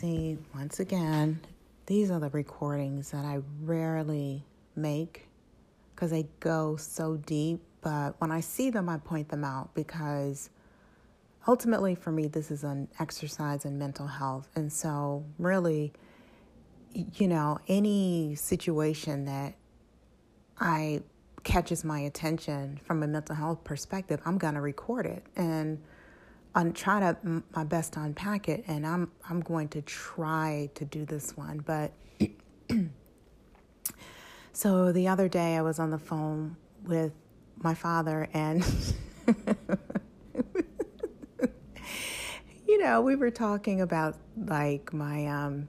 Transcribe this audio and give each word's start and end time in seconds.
See, 0.00 0.38
once 0.54 0.80
again, 0.80 1.40
these 1.84 2.10
are 2.10 2.18
the 2.18 2.30
recordings 2.30 3.10
that 3.10 3.26
I 3.26 3.40
rarely 3.60 4.46
make 4.74 5.28
because 5.94 6.10
they 6.10 6.26
go 6.40 6.76
so 6.76 7.18
deep. 7.18 7.60
But 7.82 8.18
when 8.18 8.32
I 8.32 8.40
see 8.40 8.70
them, 8.70 8.88
I 8.88 8.96
point 8.96 9.28
them 9.28 9.44
out 9.44 9.74
because 9.74 10.48
ultimately 11.46 11.94
for 11.94 12.10
me, 12.10 12.28
this 12.28 12.50
is 12.50 12.64
an 12.64 12.88
exercise 12.98 13.66
in 13.66 13.78
mental 13.78 14.06
health. 14.06 14.48
And 14.54 14.72
so, 14.72 15.22
really, 15.38 15.92
you 16.94 17.28
know, 17.28 17.58
any 17.68 18.36
situation 18.36 19.26
that 19.26 19.52
I 20.58 21.02
catches 21.44 21.84
my 21.84 22.00
attention 22.00 22.80
from 22.84 23.02
a 23.02 23.06
mental 23.06 23.34
health 23.34 23.64
perspective, 23.64 24.18
I'm 24.24 24.38
going 24.38 24.54
to 24.54 24.62
record 24.62 25.04
it. 25.04 25.26
And 25.36 25.82
I'm 26.54 26.72
trying 26.72 27.14
to 27.14 27.42
my 27.54 27.64
best 27.64 27.92
to 27.94 28.02
unpack 28.02 28.48
it, 28.48 28.64
and 28.66 28.86
I'm 28.86 29.10
I'm 29.28 29.40
going 29.40 29.68
to 29.68 29.82
try 29.82 30.70
to 30.74 30.84
do 30.84 31.04
this 31.04 31.36
one. 31.36 31.58
But 31.58 31.92
so 34.52 34.92
the 34.92 35.08
other 35.08 35.28
day, 35.28 35.56
I 35.56 35.62
was 35.62 35.78
on 35.78 35.90
the 35.90 35.98
phone 35.98 36.56
with 36.84 37.12
my 37.56 37.74
father, 37.74 38.28
and 38.32 38.64
you 42.66 42.78
know, 42.78 43.00
we 43.00 43.14
were 43.14 43.30
talking 43.30 43.80
about 43.80 44.16
like 44.36 44.92
my 44.92 45.26
um 45.26 45.68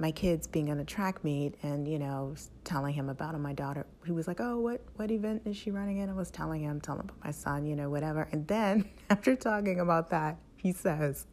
my 0.00 0.10
kids 0.10 0.46
being 0.46 0.68
in 0.68 0.80
a 0.80 0.84
track 0.84 1.22
meet 1.22 1.54
and 1.62 1.86
you 1.86 1.98
know 1.98 2.34
telling 2.64 2.94
him 2.94 3.08
about 3.08 3.38
my 3.38 3.52
daughter 3.52 3.86
he 4.04 4.12
was 4.12 4.26
like 4.26 4.40
oh 4.40 4.58
what 4.58 4.80
what 4.96 5.10
event 5.10 5.42
is 5.44 5.56
she 5.56 5.70
running 5.70 5.98
in? 5.98 6.08
I 6.08 6.14
was 6.14 6.30
telling 6.30 6.62
him 6.62 6.80
telling 6.80 7.02
him 7.02 7.10
about 7.10 7.24
my 7.24 7.30
son 7.30 7.66
you 7.66 7.76
know 7.76 7.90
whatever. 7.90 8.28
And 8.32 8.46
then 8.48 8.88
after 9.10 9.36
talking 9.36 9.80
about 9.80 10.10
that 10.10 10.38
he 10.56 10.72
says 10.72 11.26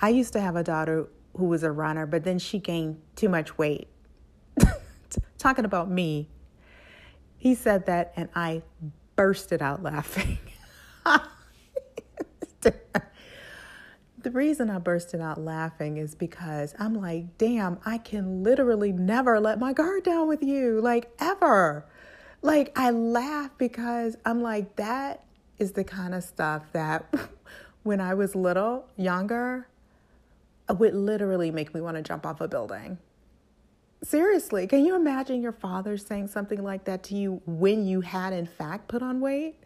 i 0.00 0.08
used 0.08 0.32
to 0.32 0.40
have 0.40 0.56
a 0.56 0.62
daughter 0.62 1.08
who 1.36 1.46
was 1.46 1.62
a 1.62 1.70
runner 1.70 2.06
but 2.06 2.24
then 2.24 2.38
she 2.38 2.58
gained 2.58 3.00
too 3.16 3.28
much 3.28 3.58
weight. 3.58 3.88
Talking 5.38 5.64
about 5.64 5.90
me 5.90 6.28
he 7.36 7.54
said 7.54 7.86
that 7.86 8.12
and 8.16 8.28
i 8.34 8.62
bursted 9.16 9.62
out 9.62 9.82
laughing 9.82 10.38
the 14.22 14.30
reason 14.30 14.70
I 14.70 14.78
bursted 14.78 15.20
out 15.20 15.40
laughing 15.40 15.96
is 15.96 16.14
because 16.14 16.74
I'm 16.78 16.94
like, 16.94 17.38
damn, 17.38 17.78
I 17.84 17.98
can 17.98 18.42
literally 18.42 18.92
never 18.92 19.40
let 19.40 19.58
my 19.58 19.72
guard 19.72 20.04
down 20.04 20.28
with 20.28 20.42
you, 20.42 20.80
like 20.80 21.10
ever. 21.18 21.86
Like, 22.42 22.72
I 22.78 22.90
laugh 22.90 23.50
because 23.58 24.16
I'm 24.24 24.42
like, 24.42 24.76
that 24.76 25.24
is 25.58 25.72
the 25.72 25.84
kind 25.84 26.14
of 26.14 26.24
stuff 26.24 26.64
that 26.72 27.12
when 27.82 28.00
I 28.00 28.14
was 28.14 28.34
little, 28.34 28.86
younger, 28.96 29.68
uh, 30.68 30.74
would 30.74 30.94
literally 30.94 31.50
make 31.50 31.74
me 31.74 31.80
want 31.80 31.96
to 31.96 32.02
jump 32.02 32.24
off 32.26 32.40
a 32.40 32.48
building. 32.48 32.98
Seriously, 34.02 34.66
can 34.66 34.84
you 34.84 34.96
imagine 34.96 35.42
your 35.42 35.52
father 35.52 35.98
saying 35.98 36.28
something 36.28 36.62
like 36.62 36.84
that 36.84 37.02
to 37.04 37.14
you 37.14 37.42
when 37.44 37.86
you 37.86 38.00
had, 38.00 38.32
in 38.32 38.46
fact, 38.46 38.88
put 38.88 39.02
on 39.02 39.20
weight? 39.20 39.56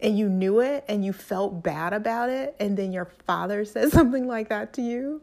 And 0.00 0.18
you 0.18 0.28
knew 0.28 0.60
it 0.60 0.84
and 0.88 1.04
you 1.04 1.12
felt 1.12 1.62
bad 1.62 1.92
about 1.92 2.28
it 2.28 2.56
and 2.60 2.76
then 2.76 2.92
your 2.92 3.06
father 3.26 3.64
says 3.64 3.92
something 3.92 4.26
like 4.26 4.48
that 4.48 4.72
to 4.74 4.82
you. 4.82 5.22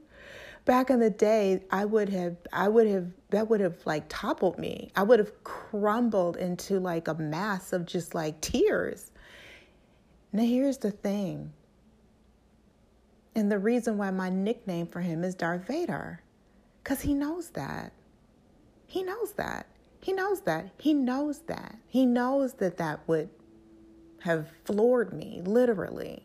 Back 0.64 0.92
in 0.92 1.00
the 1.00 1.10
day 1.10 1.64
i 1.72 1.86
would 1.86 2.10
have 2.10 2.38
i 2.54 2.68
would 2.68 2.86
have 2.86 3.08
that 3.32 3.50
would 3.50 3.62
have 3.62 3.78
like 3.86 4.06
toppled 4.10 4.58
me. 4.60 4.92
I 4.96 5.04
would 5.04 5.20
have 5.20 5.44
crumbled 5.44 6.38
into 6.38 6.80
like 6.80 7.08
a 7.08 7.16
mass 7.16 7.74
of 7.74 7.86
just 7.86 8.14
like 8.14 8.40
tears. 8.42 9.12
Now 10.34 10.44
here's 10.44 10.78
the 10.78 10.92
thing. 10.92 11.52
And 13.36 13.52
the 13.52 13.60
reason 13.60 13.98
why 13.98 14.12
my 14.12 14.30
nickname 14.30 14.88
for 14.88 15.00
him 15.00 15.24
is 15.24 15.36
darth 15.36 15.66
vader 15.66 16.22
because 16.84 17.02
he 17.02 17.14
knows 17.14 17.50
that. 17.52 17.94
He 18.88 19.04
knows 19.04 19.34
that. 19.34 19.68
He 20.02 20.12
knows 20.12 20.42
that. 20.42 20.70
He 20.78 20.94
knows 20.94 21.40
that. 21.48 21.78
He 21.88 22.06
knows 22.06 22.54
that 22.56 22.78
that 22.78 23.08
would 23.08 23.30
have 24.24 24.48
floored 24.66 25.14
me, 25.14 25.42
literally. 25.44 26.24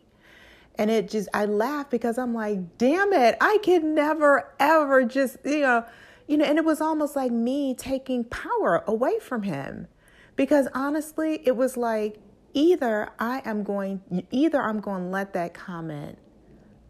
And 0.75 0.91
it 0.91 1.09
just, 1.09 1.27
I 1.33 1.45
laugh 1.45 1.89
because 1.89 2.17
I'm 2.17 2.33
like, 2.33 2.77
damn 2.77 3.11
it, 3.13 3.35
I 3.41 3.57
could 3.63 3.83
never, 3.83 4.53
ever 4.59 5.03
just, 5.03 5.37
you 5.43 5.61
know, 5.61 5.85
you 6.27 6.37
know, 6.37 6.45
and 6.45 6.57
it 6.57 6.65
was 6.65 6.81
almost 6.81 7.15
like 7.15 7.31
me 7.31 7.73
taking 7.73 8.23
power 8.23 8.83
away 8.85 9.17
from 9.19 9.43
him. 9.43 9.87
Because 10.35 10.67
honestly, 10.73 11.41
it 11.45 11.55
was 11.55 11.77
like 11.77 12.19
either 12.53 13.09
I 13.17 13.41
am 13.43 13.63
going, 13.63 14.01
either 14.29 14.61
I'm 14.61 14.79
going 14.79 15.03
to 15.03 15.09
let 15.09 15.33
that 15.33 15.53
comment 15.53 16.19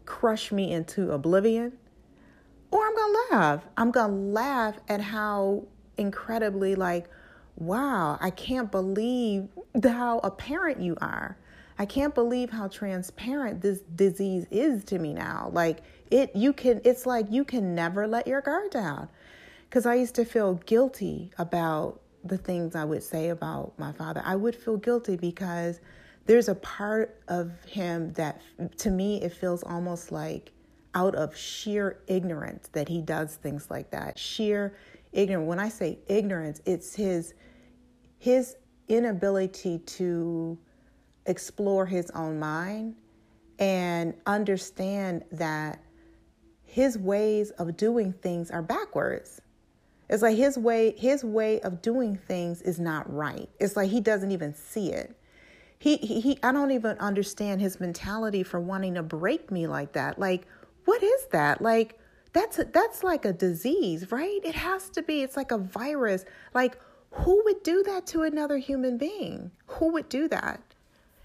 crush 0.04 0.52
me 0.52 0.72
into 0.72 1.12
oblivion, 1.12 1.72
or 2.70 2.86
I'm 2.86 2.94
going 2.94 3.14
to 3.14 3.36
laugh. 3.36 3.66
I'm 3.76 3.90
going 3.90 4.10
to 4.10 4.16
laugh 4.16 4.76
at 4.88 5.00
how 5.00 5.64
incredibly 5.96 6.74
like 6.74 7.08
wow, 7.58 8.18
I 8.20 8.30
can't 8.30 8.70
believe 8.70 9.48
how 9.82 10.18
apparent 10.20 10.80
you 10.80 10.96
are. 11.00 11.36
I 11.78 11.86
can't 11.86 12.14
believe 12.14 12.50
how 12.50 12.68
transparent 12.68 13.60
this 13.60 13.80
disease 13.94 14.46
is 14.50 14.84
to 14.84 14.98
me 14.98 15.12
now. 15.12 15.50
Like 15.52 15.80
it 16.10 16.34
you 16.34 16.52
can 16.52 16.80
it's 16.84 17.06
like 17.06 17.26
you 17.30 17.44
can 17.44 17.74
never 17.74 18.06
let 18.06 18.26
your 18.26 18.40
guard 18.40 18.70
down. 18.70 19.08
Cuz 19.70 19.86
I 19.86 19.94
used 19.94 20.14
to 20.16 20.24
feel 20.24 20.54
guilty 20.54 21.30
about 21.38 22.00
the 22.24 22.38
things 22.38 22.74
I 22.74 22.84
would 22.84 23.02
say 23.02 23.28
about 23.28 23.78
my 23.78 23.92
father. 23.92 24.22
I 24.24 24.34
would 24.34 24.56
feel 24.56 24.76
guilty 24.76 25.16
because 25.16 25.80
there's 26.26 26.48
a 26.48 26.54
part 26.56 27.20
of 27.28 27.52
him 27.64 28.12
that 28.14 28.40
to 28.78 28.90
me 28.90 29.22
it 29.22 29.32
feels 29.32 29.62
almost 29.62 30.10
like 30.10 30.52
out 30.94 31.14
of 31.14 31.36
sheer 31.36 32.00
ignorance 32.08 32.68
that 32.72 32.88
he 32.88 33.00
does 33.00 33.36
things 33.36 33.70
like 33.70 33.90
that. 33.90 34.18
Sheer 34.18 34.74
ignorance. 35.12 35.48
When 35.48 35.58
I 35.58 35.68
say 35.68 35.98
ignorance, 36.08 36.60
it's 36.64 36.94
his 36.94 37.34
his 38.18 38.56
inability 38.88 39.78
to 39.78 40.58
explore 41.26 41.86
his 41.86 42.10
own 42.10 42.38
mind 42.38 42.96
and 43.58 44.14
understand 44.26 45.24
that 45.32 45.80
his 46.64 46.98
ways 46.98 47.50
of 47.52 47.76
doing 47.76 48.12
things 48.12 48.50
are 48.50 48.62
backwards. 48.62 49.40
It's 50.08 50.22
like 50.22 50.36
his 50.36 50.56
way 50.56 50.94
his 50.96 51.24
way 51.24 51.60
of 51.60 51.82
doing 51.82 52.16
things 52.16 52.62
is 52.62 52.78
not 52.80 53.12
right. 53.12 53.48
It's 53.58 53.76
like 53.76 53.90
he 53.90 54.00
doesn't 54.00 54.30
even 54.30 54.54
see 54.54 54.92
it. 54.92 55.14
He, 55.78 55.96
he, 55.98 56.20
he 56.20 56.38
I 56.42 56.52
don't 56.52 56.70
even 56.70 56.98
understand 56.98 57.60
his 57.60 57.78
mentality 57.78 58.42
for 58.42 58.58
wanting 58.58 58.94
to 58.94 59.02
break 59.02 59.50
me 59.50 59.66
like 59.66 59.92
that. 59.92 60.18
Like 60.18 60.46
what 60.86 61.02
is 61.02 61.26
that? 61.32 61.60
Like 61.60 61.98
that's 62.32 62.58
a, 62.58 62.64
that's 62.64 63.02
like 63.02 63.24
a 63.24 63.32
disease, 63.32 64.10
right? 64.12 64.40
It 64.44 64.54
has 64.54 64.88
to 64.90 65.02
be. 65.02 65.22
It's 65.22 65.36
like 65.36 65.50
a 65.50 65.58
virus. 65.58 66.24
Like 66.54 66.78
who 67.10 67.42
would 67.44 67.62
do 67.62 67.82
that 67.84 68.06
to 68.08 68.22
another 68.22 68.58
human 68.58 68.98
being? 68.98 69.50
Who 69.66 69.92
would 69.92 70.08
do 70.08 70.28
that? 70.28 70.60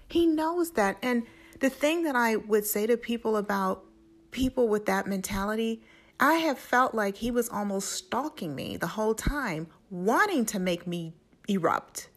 He 0.08 0.26
knows 0.26 0.72
that. 0.72 0.96
And 1.02 1.24
the 1.60 1.70
thing 1.70 2.02
that 2.04 2.16
I 2.16 2.36
would 2.36 2.66
say 2.66 2.86
to 2.86 2.96
people 2.96 3.36
about 3.36 3.84
people 4.30 4.68
with 4.68 4.86
that 4.86 5.06
mentality, 5.06 5.82
I 6.18 6.34
have 6.34 6.58
felt 6.58 6.94
like 6.94 7.16
he 7.16 7.30
was 7.30 7.48
almost 7.48 7.92
stalking 7.92 8.54
me 8.54 8.76
the 8.76 8.86
whole 8.86 9.14
time, 9.14 9.66
wanting 9.90 10.46
to 10.46 10.58
make 10.58 10.86
me 10.86 11.14
erupt. 11.48 12.08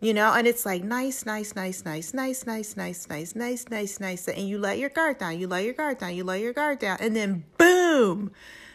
You 0.00 0.12
know, 0.12 0.32
and 0.34 0.46
it's 0.46 0.66
like 0.66 0.84
nice, 0.84 1.24
nice, 1.24 1.54
nice, 1.56 1.84
nice, 1.84 2.12
nice, 2.12 2.46
nice, 2.46 2.76
nice, 2.76 3.06
nice, 3.08 3.34
nice, 3.34 3.68
nice, 3.70 4.00
nice. 4.00 4.28
And 4.28 4.48
you 4.48 4.58
let 4.58 4.78
your 4.78 4.90
guard 4.90 5.18
down, 5.18 5.38
you 5.38 5.46
let 5.46 5.64
your 5.64 5.72
guard 5.72 5.98
down, 5.98 6.14
you 6.14 6.24
let 6.24 6.40
your 6.40 6.52
guard 6.52 6.78
down, 6.80 6.98
and 7.00 7.16
then 7.16 7.44
boom, 7.56 7.73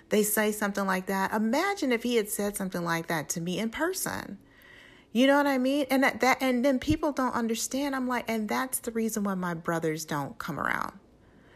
they 0.09 0.24
say 0.24 0.52
something 0.52 0.85
like 0.85 1.06
that. 1.06 1.34
Imagine 1.34 1.91
if 1.91 2.03
he 2.03 2.16
had 2.16 2.30
said 2.30 2.57
something 2.57 2.84
like 2.84 3.07
that 3.07 3.30
to 3.30 3.41
me 3.41 3.59
in 3.59 3.69
person. 3.69 4.38
You 5.12 5.28
know 5.28 5.38
what 5.38 5.47
I 5.47 5.57
mean? 5.57 5.85
And 5.90 6.03
that, 6.03 6.19
that 6.19 6.38
and 6.41 6.63
then 6.63 6.80
people 6.80 7.12
don't 7.12 7.34
understand. 7.34 7.96
I'm 7.96 8.07
like, 8.07 8.25
and 8.28 8.47
that's 8.47 8.80
the 8.80 8.91
reason 8.91 9.24
why 9.24 9.34
my 9.35 9.53
brothers 9.53 10.06
don't 10.06 10.38
come 10.38 10.59
around. 10.59 11.00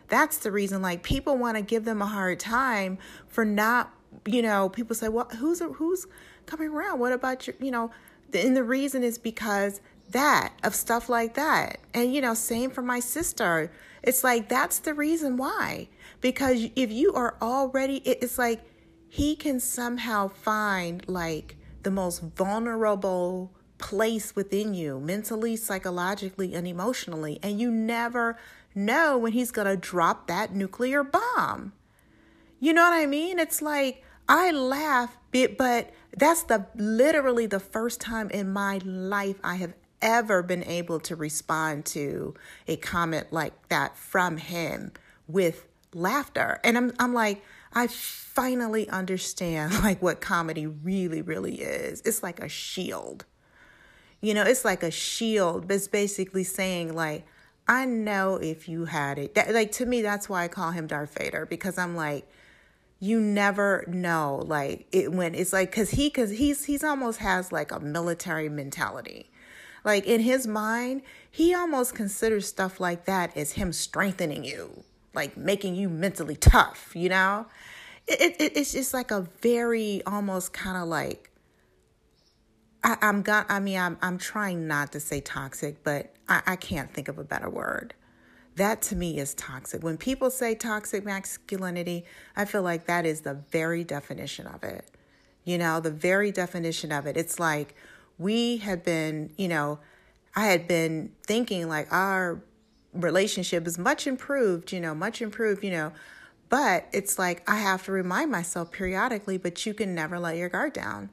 That's 0.07 0.37
the 0.37 0.51
reason 0.51 0.81
like 0.81 1.03
people 1.03 1.37
want 1.37 1.57
to 1.57 1.63
give 1.63 1.85
them 1.85 2.01
a 2.01 2.05
hard 2.05 2.39
time 2.39 2.97
for 3.27 3.45
not, 3.45 3.91
you 4.25 4.41
know, 4.41 4.69
people 4.69 4.95
say, 4.95 5.07
"Well, 5.07 5.29
who's 5.39 5.59
who's 5.59 6.07
coming 6.45 6.69
around? 6.69 6.99
What 6.99 7.13
about 7.13 7.47
your, 7.47 7.55
you 7.59 7.71
know, 7.71 7.91
and 8.33 8.55
the 8.55 8.63
reason 8.63 9.03
is 9.03 9.17
because 9.17 9.81
that 10.09 10.53
of 10.63 10.75
stuff 10.75 11.09
like 11.09 11.35
that. 11.35 11.79
And 11.93 12.13
you 12.13 12.21
know, 12.21 12.33
same 12.33 12.69
for 12.69 12.81
my 12.81 12.99
sister. 12.99 13.71
It's 14.01 14.23
like 14.23 14.49
that's 14.49 14.79
the 14.79 14.93
reason 14.93 15.37
why. 15.37 15.89
Because 16.23 16.69
if 16.77 16.89
you 16.89 17.13
are 17.13 17.35
already 17.41 17.97
it's 17.97 18.37
like 18.37 18.61
he 19.09 19.35
can 19.35 19.59
somehow 19.59 20.29
find 20.29 21.07
like 21.07 21.57
the 21.83 21.91
most 21.91 22.21
vulnerable 22.21 23.51
place 23.77 24.33
within 24.33 24.73
you, 24.73 25.01
mentally, 25.01 25.57
psychologically, 25.57 26.55
and 26.55 26.65
emotionally. 26.65 27.39
And 27.43 27.59
you 27.59 27.69
never 27.69 28.37
know 28.73 29.17
when 29.17 29.33
he's 29.33 29.51
going 29.51 29.67
to 29.67 29.75
drop 29.75 30.27
that 30.27 30.55
nuclear 30.55 31.03
bomb. 31.03 31.73
You 32.59 32.71
know 32.71 32.83
what 32.83 32.93
I 32.93 33.05
mean? 33.05 33.37
It's 33.37 33.61
like, 33.61 34.01
I 34.29 34.51
laugh, 34.51 35.17
but 35.31 35.91
that's 36.15 36.43
the 36.43 36.67
literally 36.73 37.47
the 37.47 37.59
first 37.59 37.99
time 37.99 38.29
in 38.29 38.53
my 38.53 38.79
life 38.85 39.35
I 39.43 39.55
have 39.57 39.73
ever 40.01 40.41
been 40.41 40.63
able 40.63 41.01
to 41.01 41.17
respond 41.17 41.85
to 41.87 42.33
a 42.65 42.77
comment 42.77 43.27
like 43.33 43.67
that 43.67 43.97
from 43.97 44.37
him 44.37 44.93
with 45.27 45.67
laughter. 45.95 46.59
And 46.63 46.77
I'm 46.77 46.93
I'm 46.99 47.13
like, 47.13 47.43
I 47.73 47.87
finally 47.87 48.89
understand 48.89 49.73
like 49.83 50.01
what 50.01 50.21
comedy 50.21 50.67
really, 50.67 51.21
really 51.21 51.61
is. 51.61 52.01
It's 52.01 52.23
like 52.23 52.39
a 52.39 52.49
shield. 52.49 53.25
You 54.21 54.33
know, 54.33 54.43
it's 54.43 54.63
like 54.63 54.83
a 54.83 54.91
shield. 54.91 55.69
It's 55.71 55.87
basically 55.87 56.43
saying 56.43 56.95
like, 56.95 57.25
I 57.67 57.85
know 57.85 58.35
if 58.35 58.67
you 58.67 58.85
had 58.85 59.17
it. 59.17 59.35
That, 59.35 59.53
like 59.53 59.71
to 59.73 59.85
me, 59.85 60.01
that's 60.01 60.27
why 60.27 60.43
I 60.43 60.47
call 60.47 60.71
him 60.71 60.87
Darth 60.87 61.17
Vader 61.17 61.45
because 61.45 61.77
I'm 61.77 61.95
like, 61.95 62.27
you 62.99 63.19
never 63.19 63.83
know. 63.87 64.43
Like 64.45 64.87
it 64.91 65.11
when 65.11 65.35
it's 65.35 65.53
like 65.53 65.71
because 65.71 65.91
he 65.91 66.07
because 66.07 66.31
he's 66.31 66.65
he's 66.65 66.83
almost 66.83 67.19
has 67.19 67.51
like 67.51 67.71
a 67.71 67.79
military 67.79 68.49
mentality. 68.49 69.29
Like 69.83 70.05
in 70.05 70.21
his 70.21 70.47
mind, 70.47 71.01
he 71.29 71.53
almost 71.53 71.95
considers 71.95 72.47
stuff 72.47 72.79
like 72.79 73.05
that 73.05 73.35
as 73.35 73.53
him 73.53 73.73
strengthening 73.73 74.45
you, 74.45 74.83
like 75.13 75.37
making 75.37 75.75
you 75.75 75.89
mentally 75.89 76.35
tough. 76.35 76.91
You 76.95 77.09
know, 77.09 77.45
it, 78.07 78.35
it 78.39 78.57
it's 78.57 78.71
just 78.73 78.93
like 78.93 79.11
a 79.11 79.27
very 79.41 80.01
almost 80.05 80.53
kind 80.53 80.77
of 80.77 80.87
like 80.87 81.31
I, 82.83 82.97
am 83.01 83.21
got. 83.21 83.45
I 83.49 83.59
mean, 83.59 83.79
I'm 83.79 83.97
I'm 84.01 84.17
trying 84.17 84.67
not 84.67 84.91
to 84.91 84.99
say 84.99 85.21
toxic, 85.21 85.83
but 85.83 86.13
I, 86.27 86.41
I 86.45 86.55
can't 86.55 86.93
think 86.93 87.07
of 87.07 87.17
a 87.17 87.23
better 87.23 87.49
word. 87.49 87.93
That 88.55 88.81
to 88.83 88.95
me 88.95 89.17
is 89.17 89.33
toxic. 89.33 89.83
When 89.83 89.97
people 89.97 90.29
say 90.29 90.53
toxic 90.53 91.05
masculinity, 91.05 92.05
I 92.35 92.45
feel 92.45 92.61
like 92.61 92.85
that 92.85 93.05
is 93.05 93.21
the 93.21 93.41
very 93.51 93.83
definition 93.83 94.45
of 94.47 94.63
it. 94.63 94.91
You 95.43 95.57
know, 95.57 95.79
the 95.79 95.91
very 95.91 96.31
definition 96.31 96.91
of 96.91 97.07
it. 97.07 97.17
It's 97.17 97.39
like 97.39 97.75
we 98.17 98.57
have 98.57 98.83
been, 98.83 99.31
you 99.37 99.47
know, 99.47 99.79
I 100.35 100.47
had 100.47 100.67
been 100.67 101.11
thinking 101.25 101.67
like 101.67 101.91
our 101.91 102.43
relationship 102.93 103.67
is 103.67 103.77
much 103.77 104.07
improved, 104.07 104.71
you 104.71 104.79
know, 104.79 104.93
much 104.93 105.21
improved, 105.21 105.63
you 105.63 105.71
know, 105.71 105.91
but 106.49 106.87
it's 106.91 107.17
like 107.17 107.47
I 107.49 107.57
have 107.57 107.83
to 107.85 107.91
remind 107.91 108.31
myself 108.31 108.71
periodically, 108.71 109.37
but 109.37 109.65
you 109.65 109.73
can 109.73 109.95
never 109.95 110.19
let 110.19 110.37
your 110.37 110.49
guard 110.49 110.73
down 110.73 111.09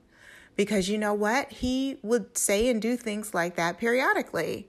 because 0.56 0.88
you 0.88 0.98
know 0.98 1.14
what? 1.14 1.50
He 1.50 1.98
would 2.02 2.36
say 2.36 2.68
and 2.68 2.82
do 2.82 2.96
things 2.96 3.32
like 3.32 3.56
that 3.56 3.78
periodically. 3.78 4.68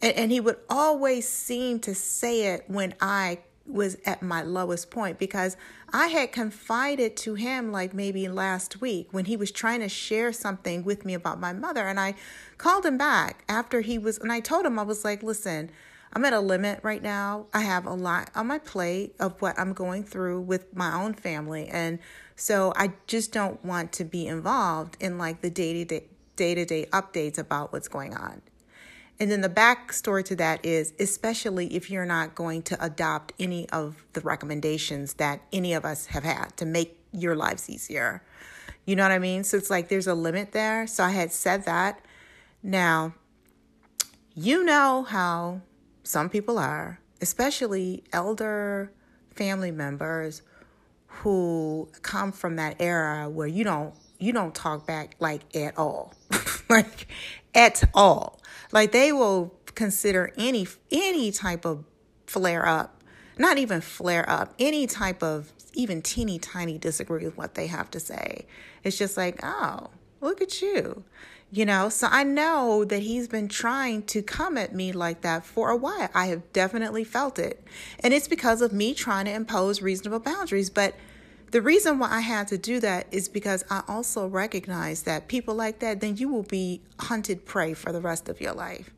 And, 0.00 0.14
and 0.14 0.32
he 0.32 0.40
would 0.40 0.58
always 0.70 1.28
seem 1.28 1.80
to 1.80 1.94
say 1.94 2.54
it 2.54 2.64
when 2.68 2.94
I 3.00 3.38
was 3.66 3.96
at 4.04 4.22
my 4.22 4.42
lowest 4.42 4.90
point 4.90 5.18
because 5.18 5.56
I 5.92 6.08
had 6.08 6.32
confided 6.32 7.16
to 7.18 7.34
him 7.34 7.70
like 7.72 7.94
maybe 7.94 8.28
last 8.28 8.80
week 8.80 9.08
when 9.12 9.26
he 9.26 9.36
was 9.36 9.50
trying 9.50 9.80
to 9.80 9.88
share 9.88 10.32
something 10.32 10.84
with 10.84 11.04
me 11.04 11.14
about 11.14 11.38
my 11.38 11.52
mother 11.52 11.86
and 11.86 12.00
I 12.00 12.14
called 12.58 12.84
him 12.84 12.98
back 12.98 13.44
after 13.48 13.80
he 13.80 13.98
was 13.98 14.18
and 14.18 14.32
I 14.32 14.40
told 14.40 14.66
him 14.66 14.78
I 14.78 14.82
was 14.82 15.04
like 15.04 15.22
listen 15.22 15.70
I'm 16.12 16.24
at 16.24 16.32
a 16.32 16.40
limit 16.40 16.80
right 16.82 17.02
now 17.02 17.46
I 17.54 17.62
have 17.62 17.86
a 17.86 17.94
lot 17.94 18.30
on 18.34 18.46
my 18.46 18.58
plate 18.58 19.14
of 19.18 19.40
what 19.40 19.58
I'm 19.58 19.72
going 19.72 20.04
through 20.04 20.42
with 20.42 20.74
my 20.76 20.94
own 20.94 21.14
family 21.14 21.68
and 21.68 21.98
so 22.36 22.72
I 22.76 22.92
just 23.06 23.32
don't 23.32 23.64
want 23.64 23.92
to 23.92 24.04
be 24.04 24.26
involved 24.26 24.96
in 25.00 25.18
like 25.18 25.40
the 25.40 25.50
day-to-day 25.50 26.04
day-to-day 26.34 26.86
updates 26.92 27.38
about 27.38 27.72
what's 27.72 27.88
going 27.88 28.14
on 28.14 28.42
and 29.22 29.30
then 29.30 29.40
the 29.40 29.48
backstory 29.48 30.24
to 30.24 30.34
that 30.36 30.66
is, 30.66 30.92
especially 30.98 31.76
if 31.76 31.90
you're 31.90 32.04
not 32.04 32.34
going 32.34 32.62
to 32.62 32.84
adopt 32.84 33.32
any 33.38 33.68
of 33.68 34.04
the 34.14 34.20
recommendations 34.20 35.14
that 35.14 35.42
any 35.52 35.74
of 35.74 35.84
us 35.84 36.06
have 36.06 36.24
had 36.24 36.56
to 36.56 36.66
make 36.66 36.98
your 37.12 37.36
lives 37.36 37.70
easier. 37.70 38.24
You 38.84 38.96
know 38.96 39.04
what 39.04 39.12
I 39.12 39.20
mean? 39.20 39.44
So 39.44 39.56
it's 39.56 39.70
like 39.70 39.88
there's 39.88 40.08
a 40.08 40.14
limit 40.14 40.50
there. 40.50 40.88
So 40.88 41.04
I 41.04 41.10
had 41.10 41.30
said 41.30 41.66
that. 41.66 42.04
Now, 42.64 43.14
you 44.34 44.64
know 44.64 45.04
how 45.04 45.60
some 46.02 46.28
people 46.28 46.58
are, 46.58 47.00
especially 47.20 48.04
elder 48.12 48.92
family 49.34 49.70
members 49.70 50.42
who 51.06 51.88
come 52.02 52.32
from 52.32 52.56
that 52.56 52.76
era 52.80 53.28
where 53.28 53.46
you 53.46 53.64
don't 53.64 53.94
you 54.18 54.32
don't 54.32 54.54
talk 54.54 54.86
back 54.86 55.16
like 55.18 55.42
at 55.56 55.76
all. 55.76 56.14
like 56.68 57.08
at 57.54 57.82
all. 57.94 58.40
Like 58.70 58.92
they 58.92 59.12
will 59.12 59.54
consider 59.74 60.32
any 60.36 60.66
any 60.90 61.30
type 61.32 61.64
of 61.64 61.84
flare 62.26 62.66
up, 62.66 63.02
not 63.38 63.58
even 63.58 63.80
flare 63.80 64.28
up, 64.28 64.54
any 64.58 64.86
type 64.86 65.22
of 65.22 65.52
even 65.74 66.02
teeny 66.02 66.38
tiny 66.38 66.78
disagree 66.78 67.24
with 67.24 67.36
what 67.36 67.54
they 67.54 67.66
have 67.66 67.90
to 67.90 68.00
say. 68.00 68.46
It's 68.84 68.96
just 68.98 69.16
like, 69.16 69.40
oh, 69.42 69.90
look 70.20 70.40
at 70.40 70.62
you. 70.62 71.04
You 71.54 71.66
know, 71.66 71.90
so 71.90 72.08
I 72.10 72.24
know 72.24 72.82
that 72.86 73.00
he's 73.00 73.28
been 73.28 73.46
trying 73.46 74.04
to 74.04 74.22
come 74.22 74.56
at 74.56 74.74
me 74.74 74.90
like 74.90 75.20
that 75.20 75.44
for 75.44 75.68
a 75.68 75.76
while. 75.76 76.08
I 76.14 76.28
have 76.28 76.50
definitely 76.54 77.04
felt 77.04 77.38
it. 77.38 77.62
And 78.00 78.14
it's 78.14 78.26
because 78.26 78.62
of 78.62 78.72
me 78.72 78.94
trying 78.94 79.26
to 79.26 79.32
impose 79.32 79.82
reasonable 79.82 80.20
boundaries. 80.20 80.70
But 80.70 80.94
the 81.50 81.60
reason 81.60 81.98
why 81.98 82.10
I 82.10 82.20
had 82.20 82.48
to 82.48 82.56
do 82.56 82.80
that 82.80 83.06
is 83.10 83.28
because 83.28 83.64
I 83.68 83.82
also 83.86 84.26
recognize 84.26 85.02
that 85.02 85.28
people 85.28 85.54
like 85.54 85.80
that, 85.80 86.00
then 86.00 86.16
you 86.16 86.30
will 86.30 86.42
be 86.42 86.80
hunted 86.98 87.44
prey 87.44 87.74
for 87.74 87.92
the 87.92 88.00
rest 88.00 88.30
of 88.30 88.40
your 88.40 88.54
life. 88.54 88.90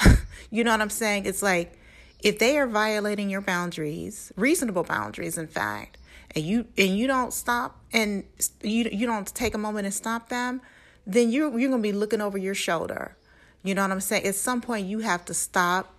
you 0.50 0.64
know 0.64 0.70
what 0.70 0.80
I'm 0.80 0.88
saying? 0.88 1.26
It's 1.26 1.42
like 1.42 1.78
if 2.20 2.38
they 2.38 2.56
are 2.56 2.66
violating 2.66 3.28
your 3.28 3.42
boundaries, 3.42 4.32
reasonable 4.36 4.84
boundaries, 4.84 5.36
in 5.36 5.48
fact, 5.48 5.98
and 6.34 6.42
you 6.42 6.66
and 6.78 6.96
you 6.96 7.06
don't 7.06 7.34
stop 7.34 7.78
and 7.92 8.24
you 8.62 8.88
you 8.90 9.06
don't 9.06 9.26
take 9.34 9.54
a 9.54 9.58
moment 9.58 9.84
and 9.84 9.92
stop 9.92 10.30
them, 10.30 10.62
then 11.06 11.30
you're 11.30 11.58
you're 11.58 11.70
gonna 11.70 11.82
be 11.82 11.92
looking 11.92 12.20
over 12.20 12.38
your 12.38 12.54
shoulder. 12.54 13.16
You 13.62 13.74
know 13.74 13.82
what 13.82 13.90
I'm 13.90 14.00
saying? 14.00 14.24
At 14.24 14.34
some 14.34 14.60
point, 14.60 14.86
you 14.86 15.00
have 15.00 15.24
to 15.26 15.34
stop 15.34 15.94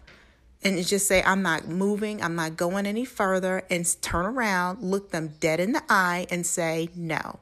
and 0.64 0.86
just 0.86 1.08
say, 1.08 1.24
I'm 1.24 1.42
not 1.42 1.68
moving, 1.68 2.22
I'm 2.22 2.36
not 2.36 2.56
going 2.56 2.86
any 2.86 3.06
further, 3.06 3.64
and 3.70 3.86
turn 4.02 4.26
around, 4.26 4.82
look 4.82 5.12
them 5.12 5.34
dead 5.40 5.60
in 5.60 5.72
the 5.72 5.84
eye, 5.90 6.28
and 6.30 6.46
say 6.46 6.90
no. 6.96 7.40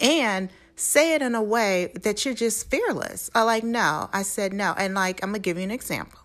And 0.00 0.50
say 0.76 1.14
it 1.14 1.22
in 1.22 1.34
a 1.34 1.42
way 1.42 1.92
that 2.02 2.24
you're 2.24 2.34
just 2.34 2.70
fearless. 2.70 3.30
I 3.34 3.42
like, 3.42 3.64
no, 3.64 4.08
I 4.12 4.22
said 4.22 4.52
no. 4.52 4.74
And 4.76 4.94
like, 4.94 5.22
I'm 5.22 5.32
to 5.32 5.38
give 5.38 5.56
you 5.56 5.64
an 5.64 5.70
example. 5.70 6.20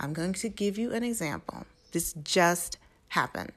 I'm 0.00 0.12
going 0.12 0.32
to 0.32 0.48
give 0.48 0.78
you 0.78 0.92
an 0.92 1.02
example. 1.02 1.66
This 1.92 2.12
just 2.22 2.78
happened. 3.08 3.52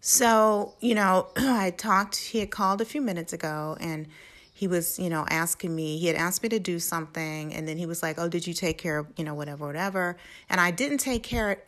So, 0.00 0.74
you 0.80 0.94
know, 0.94 1.28
I 1.36 1.70
talked, 1.70 2.16
he 2.16 2.40
had 2.40 2.50
called 2.50 2.80
a 2.80 2.84
few 2.84 3.00
minutes 3.00 3.32
ago, 3.32 3.76
and 3.80 4.08
he 4.56 4.68
was, 4.68 4.98
you 4.98 5.10
know, 5.10 5.26
asking 5.28 5.76
me, 5.76 5.98
he 5.98 6.06
had 6.06 6.16
asked 6.16 6.42
me 6.42 6.48
to 6.48 6.58
do 6.58 6.78
something 6.78 7.52
and 7.52 7.68
then 7.68 7.76
he 7.76 7.84
was 7.84 8.02
like, 8.02 8.18
"Oh, 8.18 8.26
did 8.26 8.46
you 8.46 8.54
take 8.54 8.78
care 8.78 8.96
of, 8.96 9.06
you 9.18 9.22
know, 9.22 9.34
whatever, 9.34 9.66
whatever." 9.66 10.16
And 10.48 10.58
I 10.58 10.70
didn't 10.70 10.96
take 10.96 11.22
care 11.22 11.62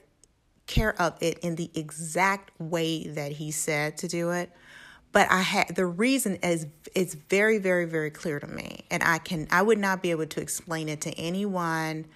care 0.66 0.98
of 0.98 1.14
it 1.20 1.38
in 1.40 1.56
the 1.56 1.70
exact 1.74 2.50
way 2.58 3.06
that 3.08 3.32
he 3.32 3.50
said 3.50 3.98
to 3.98 4.08
do 4.08 4.30
it. 4.30 4.50
But 5.12 5.30
I 5.30 5.42
had 5.42 5.76
the 5.76 5.84
reason 5.84 6.36
is 6.36 6.66
it's 6.94 7.12
very 7.12 7.58
very 7.58 7.84
very 7.84 8.10
clear 8.10 8.40
to 8.40 8.46
me 8.46 8.86
and 8.90 9.02
I 9.02 9.18
can 9.18 9.48
I 9.50 9.60
would 9.60 9.78
not 9.78 10.02
be 10.02 10.10
able 10.10 10.26
to 10.26 10.40
explain 10.40 10.88
it 10.88 11.02
to 11.02 11.10
anyone 11.18 12.06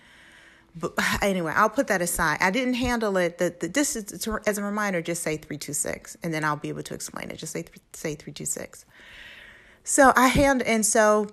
but 0.74 0.94
anyway, 1.22 1.52
I'll 1.54 1.70
put 1.70 1.88
that 1.88 2.02
aside. 2.02 2.38
I 2.40 2.50
didn't 2.50 2.74
handle 2.74 3.16
it. 3.16 3.38
The, 3.38 3.54
the 3.60 3.68
this 3.68 3.96
is 3.96 4.26
as 4.46 4.58
a 4.58 4.62
reminder. 4.62 5.02
Just 5.02 5.22
say 5.22 5.36
three 5.36 5.58
two 5.58 5.72
six, 5.72 6.16
and 6.22 6.32
then 6.32 6.44
I'll 6.44 6.56
be 6.56 6.68
able 6.68 6.82
to 6.84 6.94
explain 6.94 7.30
it. 7.30 7.36
Just 7.36 7.52
say 7.52 7.64
say 7.92 8.14
three 8.14 8.32
two 8.32 8.46
six. 8.46 8.84
So 9.84 10.12
I 10.14 10.28
hand, 10.28 10.62
and 10.62 10.86
so, 10.86 11.28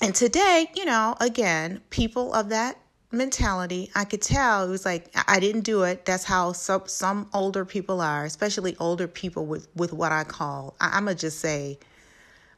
and 0.00 0.14
today, 0.14 0.70
you 0.74 0.84
know, 0.84 1.14
again, 1.20 1.82
people 1.90 2.32
of 2.32 2.48
that 2.48 2.78
mentality, 3.12 3.90
I 3.94 4.04
could 4.04 4.22
tell 4.22 4.66
it 4.66 4.70
was 4.70 4.84
like 4.84 5.14
I 5.28 5.40
didn't 5.40 5.62
do 5.62 5.82
it. 5.82 6.04
That's 6.04 6.24
how 6.24 6.52
some 6.52 6.82
some 6.86 7.28
older 7.34 7.64
people 7.64 8.00
are, 8.00 8.24
especially 8.24 8.76
older 8.80 9.06
people 9.06 9.46
with 9.46 9.68
with 9.74 9.92
what 9.92 10.12
I 10.12 10.24
call 10.24 10.74
I, 10.80 10.96
am 10.96 11.04
gonna 11.04 11.14
just 11.14 11.40
say. 11.40 11.78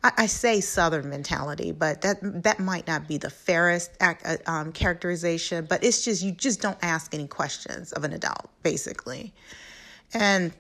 I, 0.04 0.26
say 0.26 0.60
Southern 0.60 1.10
mentality, 1.10 1.72
but 1.72 2.02
that 2.02 2.18
that 2.44 2.60
might 2.60 2.87
not 2.87 3.08
be 3.08 3.18
the 3.18 3.30
fairest 3.30 3.90
uh, 4.00 4.14
um, 4.46 4.70
characterization. 4.70 5.66
But 5.68 5.82
it's 5.82 6.04
just 6.04 6.22
you 6.22 6.30
just 6.30 6.62
don't 6.62 6.78
ask 6.82 7.12
any 7.14 7.26
questions 7.26 7.90
of 7.92 8.04
an 8.04 8.12
adult, 8.12 8.48
basically, 8.62 9.34
and 10.14 10.52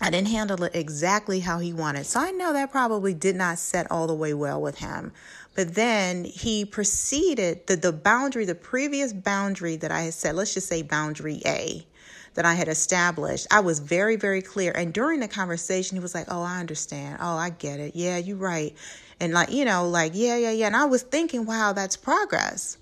I 0.00 0.10
didn't 0.10 0.28
handle 0.28 0.62
it 0.62 0.74
exactly 0.74 1.40
how 1.40 1.58
he 1.58 1.72
wanted. 1.72 2.04
So 2.06 2.20
I 2.20 2.30
know 2.30 2.52
that 2.52 2.70
probably 2.70 3.14
did 3.14 3.34
not 3.34 3.58
set 3.58 3.90
all 3.90 4.06
the 4.06 4.14
way 4.14 4.34
well 4.34 4.60
with 4.60 4.78
him. 4.78 5.12
But 5.54 5.74
then 5.74 6.24
he 6.24 6.66
proceeded 6.66 7.66
the, 7.66 7.76
the 7.76 7.92
boundary, 7.92 8.44
the 8.44 8.54
previous 8.54 9.14
boundary 9.14 9.76
that 9.76 9.90
I 9.90 10.02
had 10.02 10.14
set, 10.14 10.34
let's 10.34 10.52
just 10.52 10.68
say 10.68 10.82
boundary 10.82 11.40
A 11.46 11.86
that 12.34 12.44
I 12.44 12.52
had 12.52 12.68
established, 12.68 13.46
I 13.50 13.60
was 13.60 13.78
very, 13.78 14.16
very 14.16 14.42
clear. 14.42 14.70
And 14.72 14.92
during 14.92 15.20
the 15.20 15.28
conversation, 15.28 15.96
he 15.96 16.02
was 16.02 16.14
like, 16.14 16.26
Oh, 16.28 16.42
I 16.42 16.60
understand. 16.60 17.16
Oh, 17.20 17.36
I 17.36 17.48
get 17.48 17.80
it. 17.80 17.96
Yeah, 17.96 18.18
you're 18.18 18.36
right. 18.36 18.76
And 19.18 19.32
like, 19.32 19.50
you 19.50 19.64
know, 19.64 19.88
like, 19.88 20.12
yeah, 20.14 20.36
yeah, 20.36 20.50
yeah. 20.50 20.66
And 20.66 20.76
I 20.76 20.84
was 20.84 21.02
thinking, 21.02 21.46
wow, 21.46 21.72
that's 21.72 21.96
progress. 21.96 22.76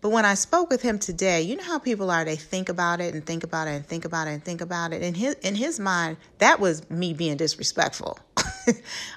But 0.00 0.10
when 0.10 0.24
I 0.24 0.34
spoke 0.34 0.70
with 0.70 0.82
him 0.82 0.98
today, 0.98 1.42
you 1.42 1.56
know 1.56 1.64
how 1.64 1.78
people 1.78 2.10
are, 2.10 2.24
they 2.24 2.36
think 2.36 2.68
about 2.68 3.00
it 3.00 3.14
and 3.14 3.24
think 3.24 3.44
about 3.44 3.66
it 3.66 3.72
and 3.72 3.86
think 3.86 4.04
about 4.04 4.28
it 4.28 4.32
and 4.32 4.44
think 4.44 4.60
about 4.60 4.92
it. 4.92 5.02
In 5.02 5.14
his 5.14 5.34
in 5.36 5.54
his 5.54 5.80
mind, 5.80 6.18
that 6.38 6.60
was 6.60 6.88
me 6.90 7.12
being 7.12 7.36
disrespectful. 7.36 8.18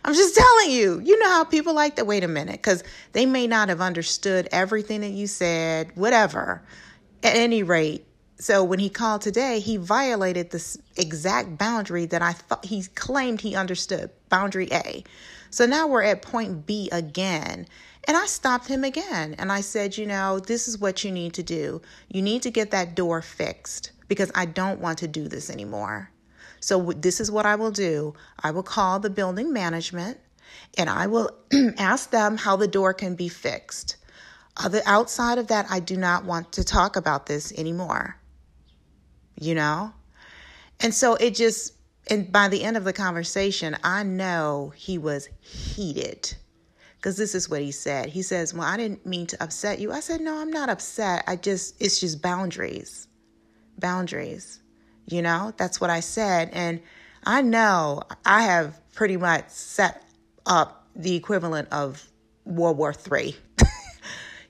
I'm 0.03 0.13
just 0.13 0.35
telling 0.35 0.71
you, 0.71 0.99
you 1.01 1.19
know 1.19 1.29
how 1.29 1.43
people 1.43 1.73
like 1.73 1.95
to 1.97 2.05
wait 2.05 2.23
a 2.23 2.27
minute 2.27 2.57
because 2.57 2.83
they 3.11 3.25
may 3.25 3.45
not 3.45 3.69
have 3.69 3.81
understood 3.81 4.47
everything 4.51 5.01
that 5.01 5.11
you 5.11 5.27
said, 5.27 5.91
whatever. 5.95 6.63
At 7.21 7.35
any 7.35 7.63
rate, 7.63 8.05
so 8.39 8.63
when 8.63 8.79
he 8.79 8.89
called 8.89 9.21
today, 9.21 9.59
he 9.59 9.75
violated 9.75 10.51
this 10.51 10.77
exact 10.95 11.57
boundary 11.57 12.05
that 12.05 12.21
I 12.21 12.31
thought 12.31 12.63
he 12.63 12.83
claimed 12.95 13.41
he 13.41 13.53
understood, 13.53 14.11
boundary 14.29 14.69
A. 14.71 15.03
So 15.49 15.65
now 15.65 15.87
we're 15.87 16.03
at 16.03 16.21
point 16.21 16.65
B 16.65 16.87
again. 16.91 17.67
And 18.07 18.17
I 18.17 18.25
stopped 18.25 18.67
him 18.67 18.83
again 18.83 19.35
and 19.37 19.51
I 19.51 19.61
said, 19.61 19.97
you 19.97 20.05
know, 20.05 20.39
this 20.39 20.67
is 20.67 20.77
what 20.77 21.03
you 21.03 21.11
need 21.11 21.33
to 21.33 21.43
do. 21.43 21.81
You 22.07 22.21
need 22.21 22.41
to 22.43 22.51
get 22.51 22.71
that 22.71 22.95
door 22.95 23.21
fixed 23.21 23.91
because 24.07 24.31
I 24.33 24.45
don't 24.45 24.79
want 24.79 24.97
to 24.99 25.07
do 25.07 25.27
this 25.27 25.49
anymore. 25.49 26.11
So 26.59 26.91
this 26.93 27.19
is 27.19 27.31
what 27.31 27.45
I 27.45 27.55
will 27.55 27.71
do. 27.71 28.13
I 28.41 28.51
will 28.51 28.63
call 28.63 28.99
the 28.99 29.09
building 29.09 29.53
management 29.53 30.17
and 30.77 30.89
I 30.89 31.07
will 31.07 31.29
ask 31.77 32.09
them 32.09 32.37
how 32.37 32.55
the 32.55 32.67
door 32.67 32.93
can 32.93 33.15
be 33.15 33.29
fixed. 33.29 33.97
Other 34.57 34.81
outside 34.85 35.37
of 35.37 35.47
that, 35.47 35.67
I 35.69 35.79
do 35.79 35.95
not 35.95 36.25
want 36.25 36.51
to 36.53 36.63
talk 36.63 36.95
about 36.95 37.27
this 37.27 37.53
anymore. 37.53 38.17
You 39.39 39.55
know? 39.55 39.93
And 40.79 40.93
so 40.93 41.15
it 41.15 41.35
just 41.35 41.73
and 42.09 42.31
by 42.31 42.47
the 42.47 42.63
end 42.63 42.75
of 42.75 42.85
the 42.85 42.93
conversation, 42.93 43.77
I 43.83 44.03
know 44.03 44.73
he 44.75 44.97
was 44.97 45.29
heated. 45.41 46.35
Because 46.99 47.15
this 47.15 47.33
is 47.33 47.49
what 47.49 47.61
he 47.61 47.71
said. 47.71 48.07
He 48.09 48.21
says, 48.21 48.53
Well, 48.53 48.67
I 48.67 48.75
didn't 48.75 49.05
mean 49.05 49.25
to 49.27 49.41
upset 49.41 49.79
you. 49.79 49.91
I 49.91 50.01
said, 50.01 50.19
No, 50.19 50.37
I'm 50.37 50.51
not 50.51 50.69
upset. 50.69 51.23
I 51.27 51.37
just, 51.37 51.81
it's 51.81 51.99
just 51.99 52.21
boundaries. 52.21 53.07
Boundaries. 53.77 54.59
You 55.07 55.21
know, 55.21 55.53
that's 55.55 55.79
what 55.79 55.89
I 55.89 56.01
said. 56.01 56.49
And 56.51 56.81
I 57.23 57.41
know 57.41 58.03
I 58.25 58.43
have 58.43 58.79
pretty 58.93 59.17
much 59.17 59.49
set 59.49 60.03
up 60.45 60.87
the 60.95 61.15
equivalent 61.15 61.69
of 61.71 62.05
World 62.45 62.77
War 62.77 62.93
Three. 62.93 63.35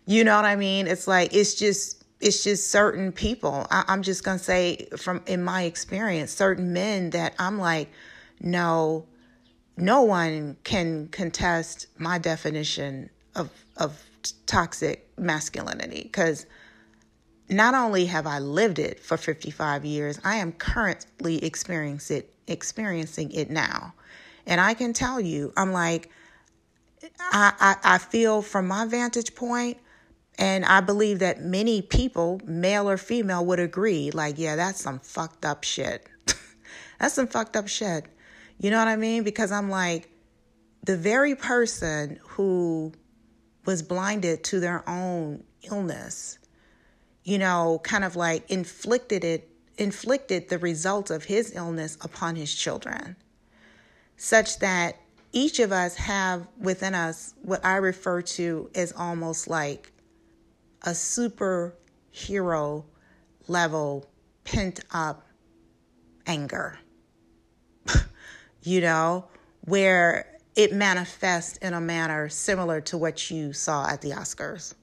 you 0.05 0.23
know 0.23 0.35
what 0.35 0.45
I 0.45 0.55
mean? 0.55 0.87
It's 0.87 1.07
like 1.07 1.33
it's 1.33 1.53
just 1.55 2.03
it's 2.19 2.43
just 2.43 2.71
certain 2.71 3.11
people. 3.11 3.67
I, 3.69 3.85
I'm 3.87 4.01
just 4.01 4.23
gonna 4.23 4.39
say 4.39 4.87
from 4.97 5.21
in 5.27 5.43
my 5.43 5.63
experience, 5.63 6.31
certain 6.31 6.73
men 6.73 7.11
that 7.11 7.35
I'm 7.39 7.59
like, 7.59 7.89
no, 8.41 9.05
no 9.79 10.01
one 10.01 10.57
can 10.63 11.07
contest 11.07 11.87
my 11.97 12.17
definition 12.17 13.09
of 13.35 13.49
of 13.77 14.03
toxic 14.45 15.07
masculinity 15.17 16.03
because 16.03 16.45
not 17.49 17.73
only 17.73 18.05
have 18.05 18.27
I 18.27 18.39
lived 18.39 18.77
it 18.77 18.99
for 18.99 19.17
55 19.17 19.83
years, 19.85 20.19
I 20.23 20.35
am 20.35 20.51
currently 20.51 21.43
experiencing 21.43 22.17
it 22.17 22.33
experiencing 22.47 23.31
it 23.31 23.49
now. 23.49 23.93
And 24.45 24.59
I 24.59 24.73
can 24.73 24.93
tell 24.93 25.19
you, 25.19 25.53
I'm 25.55 25.71
like, 25.71 26.09
I, 27.19 27.53
I, 27.59 27.95
I 27.95 27.97
feel 27.99 28.41
from 28.41 28.67
my 28.67 28.85
vantage 28.85 29.35
point, 29.35 29.77
and 30.37 30.65
I 30.65 30.81
believe 30.81 31.19
that 31.19 31.41
many 31.41 31.81
people, 31.81 32.41
male 32.45 32.89
or 32.89 32.97
female, 32.97 33.45
would 33.45 33.59
agree, 33.59 34.09
like, 34.11 34.39
yeah, 34.39 34.55
that's 34.55 34.81
some 34.81 34.99
fucked 34.99 35.45
up 35.45 35.63
shit. 35.63 36.07
that's 36.99 37.13
some 37.13 37.27
fucked 37.27 37.55
up 37.55 37.67
shit. 37.67 38.07
You 38.59 38.71
know 38.71 38.77
what 38.77 38.87
I 38.87 38.95
mean? 38.95 39.23
Because 39.23 39.51
I'm 39.51 39.69
like, 39.69 40.09
the 40.85 40.97
very 40.97 41.35
person 41.35 42.19
who 42.21 42.93
was 43.65 43.81
blinded 43.81 44.43
to 44.45 44.59
their 44.59 44.87
own 44.87 45.43
illness, 45.63 46.39
you 47.23 47.37
know, 47.37 47.79
kind 47.83 48.03
of 48.03 48.15
like 48.15 48.49
inflicted 48.49 49.23
it, 49.23 49.49
inflicted 49.77 50.49
the 50.49 50.57
result 50.57 51.09
of 51.09 51.23
his 51.25 51.55
illness 51.55 51.97
upon 52.01 52.35
his 52.35 52.53
children 52.53 53.15
such 54.19 54.59
that 54.59 54.97
each 55.31 55.59
of 55.59 55.71
us 55.71 55.95
have 55.95 56.45
within 56.59 56.93
us 56.93 57.33
what 57.41 57.63
I 57.63 57.77
refer 57.77 58.21
to 58.21 58.69
as 58.75 58.91
almost 58.91 59.47
like 59.47 59.93
a 60.83 60.89
superhero 60.89 62.83
level 63.47 64.09
pent 64.43 64.81
up 64.91 65.25
anger. 66.25 66.77
You 68.63 68.81
know, 68.81 69.25
where 69.61 70.25
it 70.55 70.73
manifests 70.73 71.57
in 71.57 71.73
a 71.73 71.81
manner 71.81 72.27
similar 72.29 72.81
to 72.81 72.97
what 72.97 73.29
you 73.31 73.53
saw 73.53 73.87
at 73.87 74.01
the 74.01 74.11
Oscars. 74.11 74.73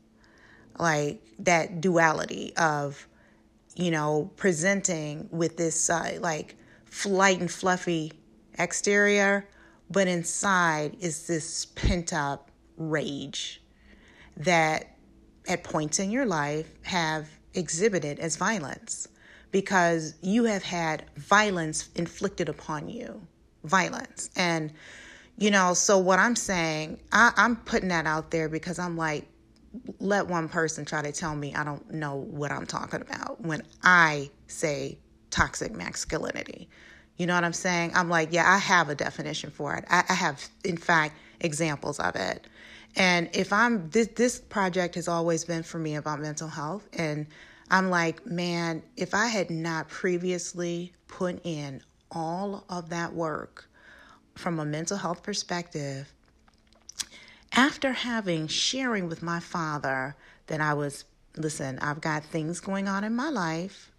Like 0.78 1.22
that 1.40 1.80
duality 1.80 2.54
of, 2.56 3.06
you 3.74 3.90
know, 3.90 4.30
presenting 4.36 5.28
with 5.30 5.56
this 5.56 5.90
uh, 5.90 6.18
like 6.20 6.56
flight 6.84 7.40
and 7.40 7.50
fluffy 7.50 8.12
exterior, 8.58 9.48
but 9.90 10.08
inside 10.08 10.96
is 11.00 11.26
this 11.26 11.66
pent 11.66 12.12
up 12.12 12.50
rage 12.76 13.62
that 14.36 14.96
at 15.48 15.64
points 15.64 15.98
in 15.98 16.10
your 16.10 16.26
life 16.26 16.68
have 16.82 17.28
exhibited 17.54 18.18
as 18.18 18.36
violence 18.36 19.08
because 19.50 20.14
you 20.20 20.44
have 20.44 20.62
had 20.62 21.04
violence 21.16 21.88
inflicted 21.94 22.48
upon 22.48 22.88
you. 22.88 23.26
Violence. 23.66 24.30
And, 24.36 24.72
you 25.38 25.50
know, 25.50 25.74
so 25.74 25.98
what 25.98 26.18
I'm 26.18 26.36
saying, 26.36 27.00
I, 27.12 27.32
I'm 27.36 27.56
putting 27.56 27.88
that 27.88 28.06
out 28.06 28.30
there 28.30 28.48
because 28.48 28.78
I'm 28.78 28.96
like, 28.96 29.26
let 30.00 30.26
one 30.26 30.48
person 30.48 30.84
try 30.84 31.02
to 31.02 31.12
tell 31.12 31.34
me 31.34 31.54
I 31.54 31.64
don't 31.64 31.92
know 31.92 32.16
what 32.16 32.50
I'm 32.50 32.66
talking 32.66 33.02
about 33.02 33.42
when 33.42 33.62
I 33.82 34.30
say 34.46 34.98
toxic 35.30 35.74
masculinity. 35.74 36.68
You 37.16 37.26
know 37.26 37.34
what 37.34 37.44
I'm 37.44 37.52
saying? 37.52 37.92
I'm 37.94 38.08
like, 38.08 38.32
yeah, 38.32 38.50
I 38.50 38.58
have 38.58 38.88
a 38.88 38.94
definition 38.94 39.50
for 39.50 39.74
it. 39.74 39.84
I, 39.90 40.04
I 40.08 40.14
have, 40.14 40.48
in 40.64 40.76
fact, 40.76 41.16
examples 41.40 41.98
of 41.98 42.16
it. 42.16 42.46
And 42.94 43.28
if 43.34 43.52
I'm 43.52 43.90
this 43.90 44.08
this 44.08 44.38
project 44.38 44.94
has 44.94 45.08
always 45.08 45.44
been 45.44 45.62
for 45.62 45.78
me 45.78 45.96
about 45.96 46.20
mental 46.20 46.48
health 46.48 46.88
and 46.94 47.26
I'm 47.70 47.90
like, 47.90 48.24
man, 48.26 48.82
if 48.96 49.12
I 49.12 49.26
had 49.26 49.50
not 49.50 49.88
previously 49.88 50.92
put 51.08 51.40
in 51.44 51.82
all 52.10 52.64
of 52.68 52.88
that 52.90 53.12
work 53.12 53.68
from 54.34 54.58
a 54.58 54.64
mental 54.64 54.96
health 54.96 55.22
perspective, 55.22 56.12
after 57.52 57.92
having 57.92 58.48
sharing 58.48 59.08
with 59.08 59.22
my 59.22 59.40
father 59.40 60.16
that 60.46 60.60
I 60.60 60.74
was, 60.74 61.04
listen, 61.36 61.78
I've 61.78 62.00
got 62.00 62.24
things 62.24 62.60
going 62.60 62.88
on 62.88 63.04
in 63.04 63.14
my 63.14 63.30
life 63.30 63.90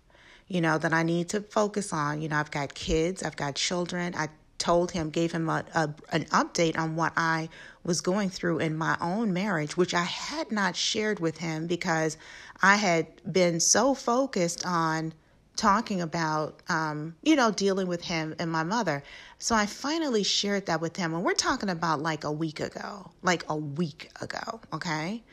you 0.48 0.62
know, 0.62 0.78
that 0.78 0.94
I 0.94 1.04
need 1.04 1.30
to 1.30 1.42
focus 1.42 1.92
on. 1.92 2.22
You 2.22 2.30
know, 2.30 2.38
I've 2.38 2.52
got 2.52 2.74
kids, 2.74 3.24
I've 3.24 3.36
got 3.36 3.56
children. 3.56 4.14
I 4.16 4.30
told 4.58 4.92
him, 4.92 5.10
gave 5.10 5.32
him 5.32 5.50
a, 5.50 5.64
a, 5.76 5.94
an 6.12 6.26
update 6.26 6.78
on 6.78 6.96
what 6.96 7.14
I 7.16 7.50
was 7.84 8.02
going 8.02 8.30
through 8.30 8.60
in 8.60 8.76
my 8.76 8.98
own 9.02 9.34
marriage, 9.34 9.78
which 9.78 9.94
I 9.94 10.04
had 10.04 10.52
not 10.52 10.76
shared 10.76 11.20
with 11.20 11.38
him 11.38 11.68
because 11.68 12.18
I 12.62 12.78
had 12.78 13.08
been 13.32 13.60
so 13.60 13.94
focused 13.94 14.66
on 14.66 15.14
talking 15.58 16.00
about, 16.02 16.62
um, 16.70 17.16
you 17.24 17.36
know, 17.36 17.52
dealing 17.52 17.88
with 17.88 18.04
him 18.04 18.36
and 18.40 18.52
my 18.52 18.64
mother. 18.64 19.04
So 19.40 19.56
I 19.56 19.66
finally 19.66 20.24
shared 20.24 20.68
that 20.68 20.80
with 20.80 20.96
him. 20.96 21.14
And 21.14 21.24
we're 21.24 21.34
talking 21.34 21.70
about 21.70 22.02
like 22.02 22.24
a 22.24 22.32
week 22.32 22.60
ago, 22.60 23.12
like 23.22 23.44
a 23.50 23.56
week 23.56 24.10
ago, 24.22 24.62
okay? 24.72 25.24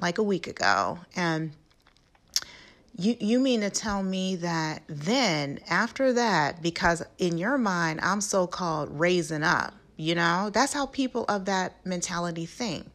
Like 0.00 0.18
a 0.18 0.22
week 0.22 0.46
ago. 0.46 1.00
And 1.14 1.52
you 2.96 3.16
you 3.20 3.40
mean 3.40 3.62
to 3.62 3.70
tell 3.70 4.02
me 4.02 4.36
that 4.36 4.82
then 4.86 5.58
after 5.68 6.12
that, 6.12 6.62
because 6.62 7.02
in 7.18 7.38
your 7.38 7.58
mind 7.58 8.00
I'm 8.02 8.20
so 8.20 8.46
called 8.46 8.88
raising 8.98 9.42
up, 9.42 9.74
you 9.96 10.14
know? 10.14 10.50
That's 10.52 10.72
how 10.72 10.86
people 10.86 11.24
of 11.24 11.46
that 11.46 11.84
mentality 11.84 12.46
think. 12.46 12.91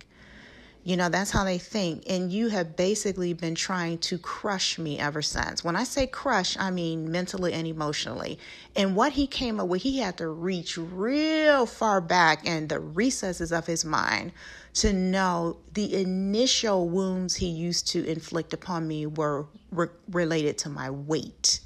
You 0.88 0.96
know, 0.96 1.10
that's 1.10 1.32
how 1.32 1.44
they 1.44 1.58
think. 1.58 2.04
And 2.08 2.32
you 2.32 2.48
have 2.48 2.78
basically 2.78 3.34
been 3.34 3.56
trying 3.56 3.98
to 3.98 4.18
crush 4.18 4.80
me 4.80 4.98
ever 4.98 5.22
since. 5.22 5.62
When 5.62 5.76
I 5.76 5.84
say 5.84 6.08
crush, 6.08 6.56
I 6.58 6.72
mean 6.72 7.12
mentally 7.12 7.52
and 7.52 7.68
emotionally. 7.68 8.40
And 8.74 8.96
what 8.96 9.12
he 9.12 9.28
came 9.28 9.60
up 9.60 9.68
with, 9.68 9.82
he 9.82 10.00
had 10.00 10.18
to 10.20 10.30
reach 10.30 10.78
real 10.78 11.66
far 11.66 12.00
back 12.00 12.46
in 12.46 12.70
the 12.70 12.80
recesses 12.80 13.52
of 13.52 13.68
his 13.68 13.84
mind 13.84 14.32
to 14.76 14.94
know 14.94 15.58
the 15.74 15.94
initial 15.94 16.88
wounds 16.88 17.36
he 17.36 17.48
used 17.48 17.90
to 17.90 18.06
inflict 18.06 18.54
upon 18.54 18.88
me 18.88 19.08
were 19.08 19.46
re- 19.72 19.90
related 20.10 20.58
to 20.60 20.70
my 20.70 20.90
weight. 20.90 21.60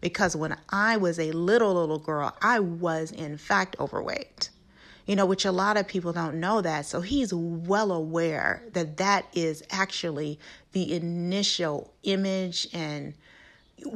Because 0.00 0.34
when 0.34 0.56
I 0.70 0.96
was 0.96 1.20
a 1.20 1.30
little, 1.30 1.74
little 1.74 2.00
girl, 2.00 2.36
I 2.42 2.58
was 2.58 3.12
in 3.12 3.38
fact 3.38 3.76
overweight 3.78 4.50
you 5.06 5.16
know, 5.16 5.24
which 5.26 5.44
a 5.44 5.52
lot 5.52 5.76
of 5.76 5.86
people 5.86 6.12
don't 6.12 6.38
know 6.40 6.60
that. 6.60 6.84
So 6.86 7.00
he's 7.00 7.32
well 7.32 7.92
aware 7.92 8.62
that 8.72 8.96
that 8.98 9.26
is 9.32 9.62
actually 9.70 10.38
the 10.72 10.94
initial 10.94 11.92
image 12.02 12.68
and 12.72 13.14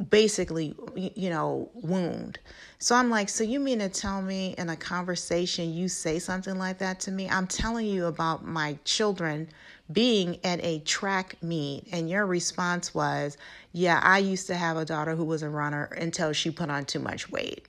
basically, 0.09 0.75
you 0.95 1.29
know, 1.29 1.69
wound. 1.73 2.39
So 2.79 2.95
I'm 2.95 3.09
like, 3.09 3.29
so 3.29 3.43
you 3.43 3.59
mean 3.59 3.79
to 3.79 3.89
tell 3.89 4.21
me 4.21 4.55
in 4.57 4.69
a 4.69 4.75
conversation 4.75 5.73
you 5.73 5.87
say 5.87 6.19
something 6.19 6.57
like 6.57 6.77
that 6.79 6.99
to 7.01 7.11
me? 7.11 7.29
I'm 7.29 7.47
telling 7.47 7.87
you 7.87 8.05
about 8.05 8.45
my 8.45 8.77
children 8.85 9.49
being 9.91 10.39
at 10.45 10.63
a 10.63 10.79
track 10.79 11.35
meet, 11.41 11.85
and 11.91 12.09
your 12.09 12.25
response 12.25 12.93
was, 12.93 13.37
yeah, 13.73 13.99
I 14.01 14.19
used 14.19 14.47
to 14.47 14.55
have 14.55 14.77
a 14.77 14.85
daughter 14.85 15.15
who 15.15 15.25
was 15.25 15.43
a 15.43 15.49
runner 15.49 15.85
until 15.97 16.31
she 16.31 16.49
put 16.49 16.69
on 16.69 16.85
too 16.85 16.99
much 16.99 17.29
weight. 17.29 17.67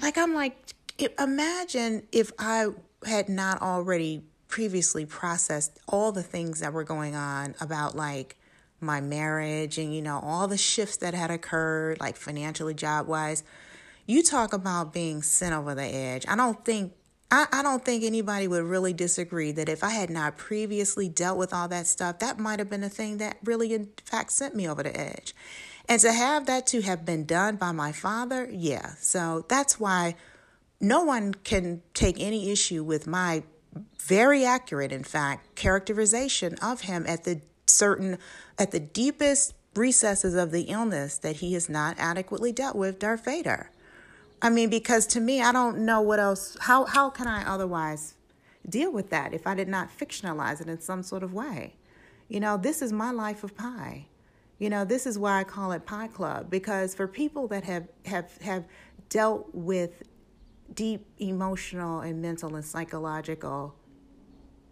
Like, 0.00 0.16
I'm 0.16 0.34
like, 0.34 0.56
imagine 1.18 2.06
if 2.12 2.32
I 2.38 2.68
had 3.06 3.28
not 3.28 3.60
already 3.60 4.22
previously 4.48 5.04
processed 5.04 5.78
all 5.88 6.12
the 6.12 6.22
things 6.22 6.60
that 6.60 6.72
were 6.72 6.84
going 6.84 7.16
on 7.16 7.54
about 7.60 7.96
like 7.96 8.36
my 8.80 9.00
marriage 9.00 9.78
and, 9.78 9.94
you 9.94 10.02
know, 10.02 10.20
all 10.22 10.46
the 10.46 10.58
shifts 10.58 10.98
that 10.98 11.14
had 11.14 11.30
occurred, 11.30 11.98
like 12.00 12.16
financially, 12.16 12.74
job 12.74 13.06
wise. 13.06 13.42
You 14.06 14.22
talk 14.22 14.52
about 14.52 14.92
being 14.92 15.22
sent 15.22 15.54
over 15.54 15.74
the 15.74 15.82
edge. 15.82 16.24
I 16.28 16.36
don't 16.36 16.62
think 16.64 16.92
I, 17.30 17.46
I 17.52 17.62
don't 17.62 17.84
think 17.84 18.04
anybody 18.04 18.46
would 18.46 18.62
really 18.62 18.92
disagree 18.92 19.50
that 19.52 19.68
if 19.68 19.82
I 19.82 19.90
had 19.90 20.10
not 20.10 20.36
previously 20.36 21.08
dealt 21.08 21.38
with 21.38 21.52
all 21.52 21.66
that 21.68 21.86
stuff, 21.86 22.20
that 22.20 22.38
might 22.38 22.60
have 22.60 22.70
been 22.70 22.84
a 22.84 22.88
thing 22.88 23.18
that 23.18 23.38
really, 23.42 23.72
in 23.72 23.88
fact, 24.04 24.30
sent 24.30 24.54
me 24.54 24.68
over 24.68 24.84
the 24.84 24.96
edge. 24.96 25.34
And 25.88 26.00
to 26.02 26.12
have 26.12 26.46
that 26.46 26.66
to 26.68 26.82
have 26.82 27.04
been 27.04 27.24
done 27.24 27.56
by 27.56 27.72
my 27.72 27.90
father, 27.90 28.48
yeah. 28.52 28.94
So 29.00 29.46
that's 29.48 29.80
why 29.80 30.14
no 30.80 31.04
one 31.04 31.34
can 31.34 31.82
take 31.94 32.20
any 32.20 32.50
issue 32.50 32.82
with 32.82 33.06
my 33.06 33.42
very 34.00 34.44
accurate, 34.44 34.92
in 34.92 35.04
fact, 35.04 35.54
characterization 35.54 36.54
of 36.56 36.82
him 36.82 37.04
at 37.08 37.24
the 37.24 37.40
certain, 37.66 38.18
at 38.58 38.70
the 38.70 38.80
deepest 38.80 39.54
recesses 39.74 40.34
of 40.34 40.50
the 40.50 40.62
illness 40.62 41.18
that 41.18 41.36
he 41.36 41.54
has 41.54 41.68
not 41.68 41.96
adequately 41.98 42.52
dealt 42.52 42.76
with, 42.76 42.98
Darth 42.98 43.24
Vader. 43.24 43.70
I 44.42 44.50
mean, 44.50 44.68
because 44.68 45.06
to 45.08 45.20
me, 45.20 45.40
I 45.40 45.52
don't 45.52 45.78
know 45.78 46.00
what 46.00 46.20
else, 46.20 46.56
how, 46.60 46.84
how 46.84 47.10
can 47.10 47.26
I 47.26 47.48
otherwise 47.48 48.14
deal 48.68 48.92
with 48.92 49.10
that 49.10 49.32
if 49.32 49.46
I 49.46 49.54
did 49.54 49.68
not 49.68 49.88
fictionalize 49.96 50.60
it 50.60 50.68
in 50.68 50.80
some 50.80 51.02
sort 51.02 51.22
of 51.22 51.32
way? 51.32 51.74
You 52.28 52.40
know, 52.40 52.56
this 52.56 52.82
is 52.82 52.92
my 52.92 53.10
life 53.10 53.42
of 53.42 53.56
pie. 53.56 54.06
You 54.58 54.70
know, 54.70 54.84
this 54.84 55.06
is 55.06 55.18
why 55.18 55.40
I 55.40 55.44
call 55.44 55.72
it 55.72 55.84
Pie 55.84 56.08
Club 56.08 56.48
because 56.48 56.94
for 56.94 57.08
people 57.08 57.48
that 57.48 57.64
have 57.64 57.88
have 58.06 58.36
have 58.40 58.64
dealt 59.08 59.48
with 59.52 60.02
deep 60.72 61.06
emotional 61.18 62.00
and 62.00 62.22
mental 62.22 62.54
and 62.54 62.64
psychological 62.64 63.74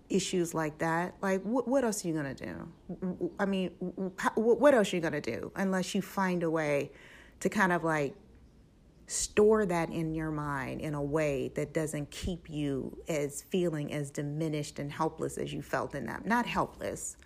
issues 0.09 0.55
like 0.55 0.79
that, 0.79 1.15
like 1.23 1.43
what, 1.43 1.67
what 1.67 1.85
else 1.85 2.05
are 2.05 2.09
you 2.09 2.15
gonna 2.15 2.35
do? 2.35 3.33
I 3.39 3.47
mean, 3.47 3.71
what 4.35 4.75
else 4.75 4.93
are 4.93 4.97
you 4.97 5.03
gonna 5.03 5.21
do 5.21 5.51
unless 5.57 5.95
you 5.95 6.03
find 6.03 6.43
a 6.43 6.51
way 6.51 6.93
to 7.41 7.49
kind 7.49 7.73
of 7.73 7.83
like 7.83 8.15
store 9.07 9.67
that 9.67 9.91
in 9.91 10.15
your 10.15 10.31
mind 10.31 10.81
in 10.81 10.95
a 10.95 11.03
way 11.03 11.51
that 11.55 11.75
doesn't 11.75 12.11
keep 12.11 12.49
you 12.49 12.97
as 13.09 13.43
feeling 13.43 13.93
as 13.93 14.11
diminished 14.11 14.79
and 14.79 14.91
helpless 14.91 15.37
as 15.39 15.53
you 15.53 15.61
felt 15.61 15.95
in 15.95 16.07
that. 16.07 16.25
Not 16.25 16.47
helpless, 16.47 17.17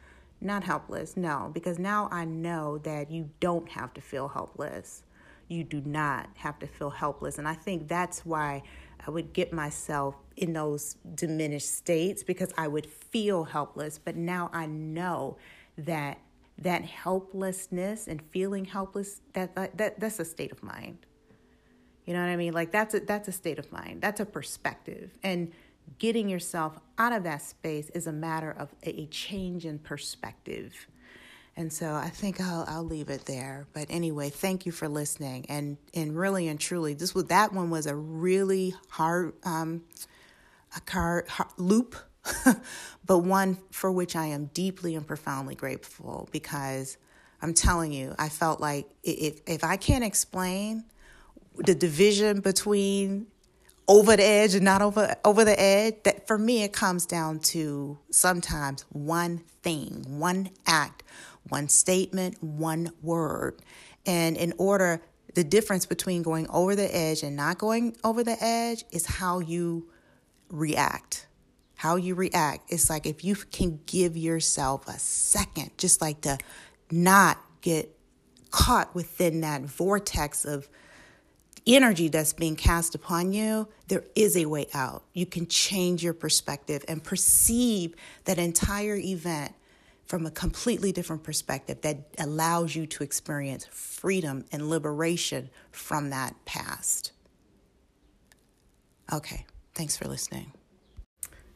not 0.40 0.64
helpless, 0.64 1.16
no, 1.16 1.50
because 1.52 1.78
now 1.78 2.08
I 2.10 2.24
know 2.24 2.78
that 2.78 3.10
you 3.10 3.30
don't 3.40 3.68
have 3.68 3.94
to 3.94 4.00
feel 4.00 4.28
helpless. 4.28 5.02
You 5.48 5.64
do 5.64 5.80
not 5.84 6.28
have 6.36 6.58
to 6.60 6.66
feel 6.66 6.90
helpless. 6.90 7.38
And 7.38 7.46
I 7.46 7.54
think 7.54 7.88
that's 7.88 8.26
why 8.26 8.62
I 9.06 9.10
would 9.10 9.32
get 9.32 9.52
myself 9.52 10.16
in 10.36 10.52
those 10.52 10.96
diminished 11.14 11.76
states 11.76 12.22
because 12.22 12.52
I 12.58 12.68
would 12.68 12.86
feel 12.86 13.44
helpless. 13.44 13.98
But 13.98 14.16
now 14.16 14.50
I 14.52 14.66
know 14.66 15.36
that 15.78 16.18
that 16.58 16.82
helplessness 16.82 18.08
and 18.08 18.22
feeling 18.30 18.64
helpless 18.64 19.20
that, 19.34 19.54
that 19.76 20.00
that's 20.00 20.18
a 20.18 20.24
state 20.24 20.52
of 20.52 20.62
mind. 20.62 20.98
You 22.06 22.14
know 22.14 22.20
what 22.20 22.28
I 22.28 22.36
mean? 22.36 22.54
Like 22.54 22.70
that's 22.70 22.94
a, 22.94 23.00
that's 23.00 23.28
a 23.28 23.32
state 23.32 23.58
of 23.58 23.70
mind. 23.70 24.00
That's 24.00 24.20
a 24.20 24.26
perspective. 24.26 25.18
And 25.22 25.52
getting 25.98 26.28
yourself 26.28 26.78
out 26.98 27.12
of 27.12 27.24
that 27.24 27.42
space 27.42 27.90
is 27.90 28.06
a 28.06 28.12
matter 28.12 28.50
of 28.50 28.74
a 28.84 29.06
change 29.06 29.66
in 29.66 29.78
perspective. 29.78 30.86
And 31.56 31.72
so 31.72 31.94
I 31.94 32.10
think 32.10 32.40
I'll 32.40 32.64
I'll 32.68 32.84
leave 32.84 33.08
it 33.08 33.24
there. 33.26 33.66
But 33.72 33.86
anyway, 33.88 34.30
thank 34.30 34.66
you 34.66 34.72
for 34.72 34.88
listening. 34.88 35.46
And 35.48 35.78
and 35.94 36.16
really 36.16 36.48
and 36.48 36.60
truly, 36.60 36.94
this 36.94 37.14
was 37.14 37.24
that 37.26 37.52
one 37.52 37.70
was 37.70 37.86
a 37.86 37.94
really 37.96 38.74
hard 38.90 39.32
um 39.44 39.82
a 40.76 40.80
car 40.80 41.24
hard, 41.28 41.50
loop, 41.56 41.96
but 43.06 43.18
one 43.18 43.58
for 43.70 43.90
which 43.90 44.16
I 44.16 44.26
am 44.26 44.46
deeply 44.52 44.94
and 44.94 45.06
profoundly 45.06 45.54
grateful 45.54 46.28
because 46.30 46.98
I'm 47.40 47.54
telling 47.54 47.92
you, 47.92 48.14
I 48.18 48.28
felt 48.28 48.60
like 48.60 48.88
if 49.02 49.40
if 49.46 49.64
I 49.64 49.76
can't 49.78 50.04
explain 50.04 50.84
the 51.56 51.74
division 51.74 52.40
between 52.40 53.28
over 53.88 54.16
the 54.16 54.24
edge 54.24 54.54
and 54.54 54.64
not 54.64 54.82
over 54.82 55.14
over 55.24 55.44
the 55.44 55.58
edge 55.60 55.94
that 56.04 56.26
for 56.26 56.38
me 56.38 56.62
it 56.62 56.72
comes 56.72 57.06
down 57.06 57.38
to 57.38 57.98
sometimes 58.10 58.84
one 58.90 59.38
thing 59.62 60.04
one 60.08 60.50
act 60.66 61.02
one 61.48 61.68
statement 61.68 62.42
one 62.42 62.90
word. 63.02 63.60
And 64.04 64.36
in 64.36 64.52
order 64.58 65.02
the 65.34 65.44
difference 65.44 65.84
between 65.84 66.22
going 66.22 66.48
over 66.48 66.74
the 66.74 66.94
edge 66.96 67.22
and 67.22 67.36
not 67.36 67.58
going 67.58 67.96
over 68.02 68.24
the 68.24 68.42
edge 68.42 68.84
is 68.90 69.06
how 69.06 69.40
you 69.40 69.88
react. 70.48 71.26
How 71.74 71.96
you 71.96 72.14
react. 72.14 72.72
It's 72.72 72.88
like 72.88 73.04
if 73.04 73.22
you 73.22 73.34
can 73.34 73.80
give 73.84 74.16
yourself 74.16 74.88
a 74.88 74.98
second 74.98 75.72
just 75.76 76.00
like 76.00 76.22
to 76.22 76.38
not 76.90 77.38
get 77.60 77.94
caught 78.50 78.94
within 78.94 79.42
that 79.42 79.62
vortex 79.62 80.46
of 80.46 80.68
energy 81.66 82.08
that's 82.08 82.32
being 82.32 82.56
cast 82.56 82.94
upon 82.94 83.32
you, 83.32 83.68
there 83.88 84.04
is 84.14 84.36
a 84.36 84.46
way 84.46 84.66
out. 84.72 85.02
You 85.12 85.26
can 85.26 85.46
change 85.46 86.02
your 86.02 86.14
perspective 86.14 86.84
and 86.88 87.02
perceive 87.02 87.94
that 88.24 88.38
entire 88.38 88.96
event 88.96 89.52
from 90.06 90.24
a 90.24 90.30
completely 90.30 90.92
different 90.92 91.22
perspective 91.22 91.80
that 91.82 91.98
allows 92.18 92.74
you 92.74 92.86
to 92.86 93.02
experience 93.02 93.66
freedom 93.66 94.44
and 94.52 94.70
liberation 94.70 95.50
from 95.72 96.10
that 96.10 96.34
past. 96.44 97.12
Okay, 99.12 99.44
thanks 99.74 99.96
for 99.96 100.08
listening. 100.08 100.52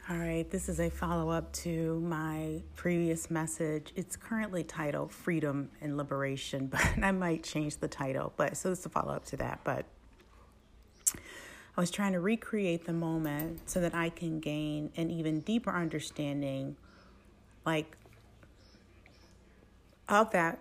All 0.09 0.17
right, 0.17 0.51
this 0.51 0.69
is 0.69 0.81
a 0.81 0.91
follow 0.91 1.31
up 1.31 1.53
to 1.53 2.01
my 2.01 2.63
previous 2.75 3.31
message. 3.31 3.93
It's 3.95 4.17
currently 4.17 4.65
titled 4.65 5.13
Freedom 5.13 5.71
and 5.81 5.97
Liberation, 5.97 6.67
but 6.73 6.85
I 7.01 7.13
might 7.13 7.45
change 7.45 7.77
the 7.77 7.87
title. 7.87 8.33
But 8.37 8.57
so 8.57 8.73
it's 8.73 8.85
a 8.85 8.89
follow 8.89 9.13
up 9.13 9.25
to 9.27 9.37
that. 9.37 9.61
But 9.63 9.87
I 11.15 11.81
was 11.81 11.93
trying 11.93 12.13
to 12.15 12.21
recreate 12.21 12.87
the 12.87 12.93
moment 12.93 13.71
so 13.71 13.81
that 13.81 13.95
I 13.95 14.09
can 14.09 14.41
gain 14.41 14.91
an 14.97 15.11
even 15.11 15.41
deeper 15.41 15.71
understanding, 15.71 16.77
like, 17.65 17.97
of 20.11 20.33
that, 20.33 20.59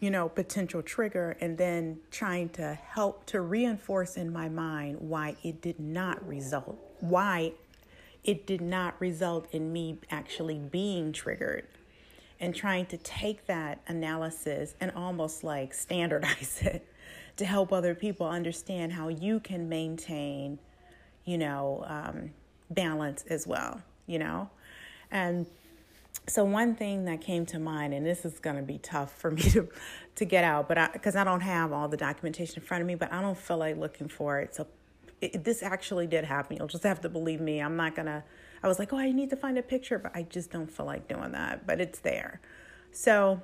you 0.00 0.10
know, 0.10 0.28
potential 0.28 0.82
trigger, 0.82 1.36
and 1.40 1.58
then 1.58 1.98
trying 2.10 2.48
to 2.50 2.74
help 2.74 3.26
to 3.26 3.40
reinforce 3.40 4.16
in 4.16 4.32
my 4.32 4.48
mind 4.48 4.96
why 5.00 5.36
it 5.44 5.60
did 5.60 5.78
not 5.78 6.26
result, 6.26 6.78
why 7.00 7.52
it 8.24 8.46
did 8.46 8.60
not 8.60 9.00
result 9.00 9.46
in 9.52 9.72
me 9.72 9.98
actually 10.10 10.58
being 10.58 11.12
triggered 11.12 11.66
and 12.40 12.54
trying 12.54 12.86
to 12.86 12.96
take 12.98 13.46
that 13.46 13.80
analysis 13.88 14.74
and 14.80 14.92
almost 14.92 15.42
like 15.42 15.74
standardize 15.74 16.60
it 16.62 16.86
to 17.36 17.44
help 17.44 17.72
other 17.72 17.94
people 17.94 18.26
understand 18.26 18.92
how 18.92 19.08
you 19.08 19.40
can 19.40 19.68
maintain, 19.68 20.58
you 21.24 21.38
know, 21.38 21.84
um, 21.86 22.30
balance 22.70 23.24
as 23.30 23.46
well, 23.46 23.80
you 24.06 24.18
know? 24.18 24.50
And 25.10 25.46
so 26.28 26.44
one 26.44 26.74
thing 26.74 27.04
that 27.06 27.20
came 27.20 27.46
to 27.46 27.58
mind, 27.58 27.94
and 27.94 28.04
this 28.04 28.24
is 28.24 28.38
going 28.38 28.56
to 28.56 28.62
be 28.62 28.78
tough 28.78 29.12
for 29.18 29.30
me 29.32 29.42
to, 29.50 29.68
to 30.16 30.24
get 30.24 30.44
out, 30.44 30.68
but 30.68 30.78
i 30.78 30.88
because 30.92 31.16
I, 31.16 31.24
don't 31.24 31.40
have 31.40 31.72
all 31.72 31.88
the 31.88 31.96
documentation 31.96 32.60
in 32.60 32.66
front 32.66 32.82
of 32.82 32.86
me, 32.86 32.94
but 32.94 33.12
I 33.12 33.20
don't 33.20 33.38
feel 33.38 33.58
like 33.58 33.76
looking 33.76 34.08
for 34.08 34.40
it. 34.40 34.54
So 34.54 34.66
it, 35.20 35.44
this 35.44 35.62
actually 35.62 36.06
did 36.06 36.24
happen. 36.24 36.56
You'll 36.56 36.68
just 36.68 36.84
have 36.84 37.00
to 37.02 37.08
believe 37.08 37.40
me. 37.40 37.60
I'm 37.60 37.76
not 37.76 37.94
going 37.94 38.06
to, 38.06 38.22
I 38.62 38.68
was 38.68 38.78
like, 38.78 38.92
oh, 38.92 38.98
I 38.98 39.10
need 39.10 39.30
to 39.30 39.36
find 39.36 39.58
a 39.58 39.62
picture, 39.62 39.98
but 39.98 40.12
I 40.14 40.22
just 40.22 40.50
don't 40.50 40.70
feel 40.70 40.86
like 40.86 41.08
doing 41.08 41.32
that, 41.32 41.66
but 41.66 41.80
it's 41.80 42.00
there. 42.00 42.40
So 42.92 43.42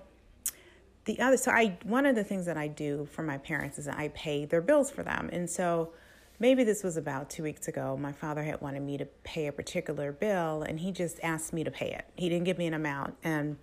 the 1.04 1.20
other 1.20 1.36
so 1.36 1.50
i 1.50 1.76
one 1.84 2.06
of 2.06 2.14
the 2.14 2.24
things 2.24 2.46
that 2.46 2.56
i 2.56 2.66
do 2.66 3.06
for 3.10 3.22
my 3.22 3.38
parents 3.38 3.78
is 3.78 3.88
i 3.88 4.08
pay 4.08 4.44
their 4.44 4.62
bills 4.62 4.90
for 4.90 5.02
them 5.02 5.28
and 5.32 5.48
so 5.48 5.92
maybe 6.38 6.64
this 6.64 6.82
was 6.82 6.96
about 6.96 7.30
two 7.30 7.42
weeks 7.42 7.68
ago. 7.68 7.96
My 7.96 8.12
father 8.12 8.42
had 8.42 8.60
wanted 8.60 8.82
me 8.82 8.98
to 8.98 9.06
pay 9.22 9.46
a 9.46 9.52
particular 9.52 10.12
bill 10.12 10.62
and 10.62 10.80
he 10.80 10.92
just 10.92 11.18
asked 11.22 11.52
me 11.52 11.64
to 11.64 11.70
pay 11.70 11.90
it. 11.92 12.04
He 12.16 12.28
didn't 12.28 12.44
give 12.44 12.58
me 12.58 12.66
an 12.66 12.74
amount. 12.74 13.14
And 13.22 13.56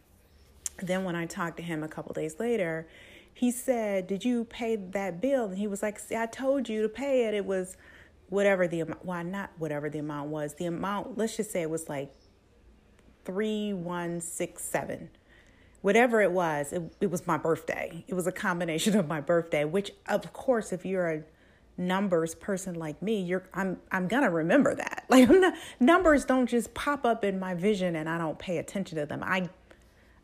then 0.81 1.03
when 1.03 1.15
i 1.15 1.25
talked 1.25 1.57
to 1.57 1.63
him 1.63 1.83
a 1.83 1.87
couple 1.87 2.11
days 2.13 2.39
later 2.39 2.87
he 3.33 3.51
said 3.51 4.07
did 4.07 4.25
you 4.25 4.45
pay 4.45 4.75
that 4.75 5.21
bill? 5.21 5.45
And 5.45 5.57
he 5.57 5.67
was 5.67 5.81
like 5.81 5.99
See, 5.99 6.15
i 6.15 6.25
told 6.25 6.69
you 6.69 6.81
to 6.81 6.89
pay 6.89 7.27
it. 7.27 7.33
It 7.33 7.45
was 7.45 7.77
whatever 8.29 8.67
the 8.67 8.79
amount 8.79 9.05
why 9.05 9.23
not 9.23 9.51
whatever 9.57 9.89
the 9.89 9.99
amount 9.99 10.29
was. 10.29 10.55
The 10.55 10.65
amount 10.65 11.17
let's 11.17 11.37
just 11.37 11.51
say 11.51 11.61
it 11.61 11.69
was 11.69 11.89
like 11.89 12.13
3167 13.25 15.09
whatever 15.81 16.21
it 16.21 16.31
was, 16.31 16.71
it, 16.71 16.81
it 17.01 17.09
was 17.09 17.25
my 17.25 17.37
birthday. 17.37 18.05
It 18.07 18.13
was 18.13 18.27
a 18.27 18.31
combination 18.31 18.95
of 18.95 19.07
my 19.07 19.19
birthday, 19.19 19.65
which 19.65 19.91
of 20.07 20.31
course, 20.31 20.71
if 20.71 20.85
you're 20.85 21.09
a 21.09 21.23
numbers 21.87 22.35
person 22.35 22.75
like 22.75 23.01
me, 23.01 23.21
you're 23.21 23.43
I'm 23.53 23.77
I'm 23.91 24.07
gonna 24.07 24.29
remember 24.31 24.75
that. 24.75 25.05
Like 25.09 25.29
not, 25.29 25.53
numbers 25.79 26.23
don't 26.23 26.47
just 26.47 26.73
pop 26.73 27.05
up 27.05 27.25
in 27.25 27.37
my 27.37 27.53
vision 27.53 27.97
and 27.97 28.07
I 28.07 28.17
don't 28.17 28.39
pay 28.39 28.57
attention 28.59 28.97
to 28.97 29.05
them. 29.05 29.21
I 29.23 29.49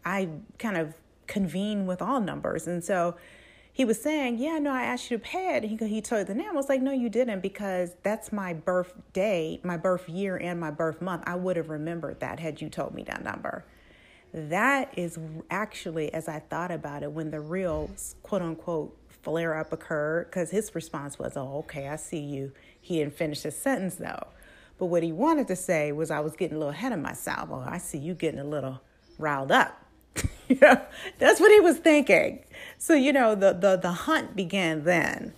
I 0.05 0.29
kind 0.59 0.77
of 0.77 0.93
convene 1.27 1.85
with 1.85 2.01
all 2.01 2.21
numbers, 2.21 2.67
and 2.67 2.81
so 2.83 3.17
he 3.73 3.83
was 3.83 4.01
saying, 4.01 4.37
"Yeah, 4.37 4.59
no, 4.59 4.71
I 4.71 4.83
asked 4.83 5.11
you 5.11 5.17
to 5.17 5.23
pay 5.23 5.57
it." 5.57 5.63
He 5.63 5.75
he 5.75 6.01
told 6.01 6.27
the 6.27 6.33
name. 6.35 6.49
I 6.49 6.53
was 6.53 6.69
like, 6.69 6.81
"No, 6.81 6.91
you 6.91 7.09
didn't, 7.09 7.41
because 7.41 7.95
that's 8.01 8.31
my 8.31 8.53
birthday, 8.53 9.59
my 9.63 9.75
birth 9.75 10.07
year, 10.07 10.37
and 10.37 10.59
my 10.59 10.71
birth 10.71 11.01
month. 11.01 11.23
I 11.27 11.35
would 11.35 11.57
have 11.57 11.69
remembered 11.69 12.21
that 12.21 12.39
had 12.39 12.61
you 12.61 12.69
told 12.69 12.93
me 12.93 13.03
that 13.03 13.23
number." 13.23 13.65
that 14.33 14.93
is 14.97 15.17
actually, 15.49 16.13
as 16.13 16.27
I 16.27 16.39
thought 16.39 16.71
about 16.71 17.03
it, 17.03 17.11
when 17.11 17.31
the 17.31 17.39
real 17.39 17.89
quote 18.23 18.41
unquote 18.41 18.96
flare 19.21 19.57
up 19.57 19.73
occurred, 19.73 20.25
because 20.25 20.51
his 20.51 20.73
response 20.75 21.17
was, 21.19 21.35
Oh, 21.35 21.59
okay, 21.59 21.87
I 21.87 21.95
see 21.95 22.19
you. 22.19 22.51
He 22.79 22.99
didn't 22.99 23.17
finish 23.17 23.43
his 23.43 23.55
sentence 23.55 23.95
though. 23.95 24.27
But 24.77 24.85
what 24.87 25.03
he 25.03 25.11
wanted 25.11 25.47
to 25.47 25.55
say 25.55 25.91
was, 25.91 26.11
I 26.11 26.19
was 26.19 26.35
getting 26.35 26.55
a 26.55 26.59
little 26.59 26.73
ahead 26.73 26.91
of 26.91 26.99
myself. 26.99 27.49
Oh, 27.51 27.63
I 27.65 27.79
see 27.79 27.97
you 27.97 28.13
getting 28.13 28.39
a 28.39 28.43
little 28.43 28.81
riled 29.17 29.51
up. 29.51 29.83
you 30.47 30.57
know, 30.61 30.81
that's 31.17 31.39
what 31.39 31.51
he 31.51 31.59
was 31.59 31.77
thinking. 31.77 32.43
So, 32.77 32.93
you 32.93 33.11
know, 33.11 33.35
the, 33.35 33.53
the, 33.53 33.77
the 33.77 33.91
hunt 33.91 34.35
began 34.35 34.83
then. 34.83 35.33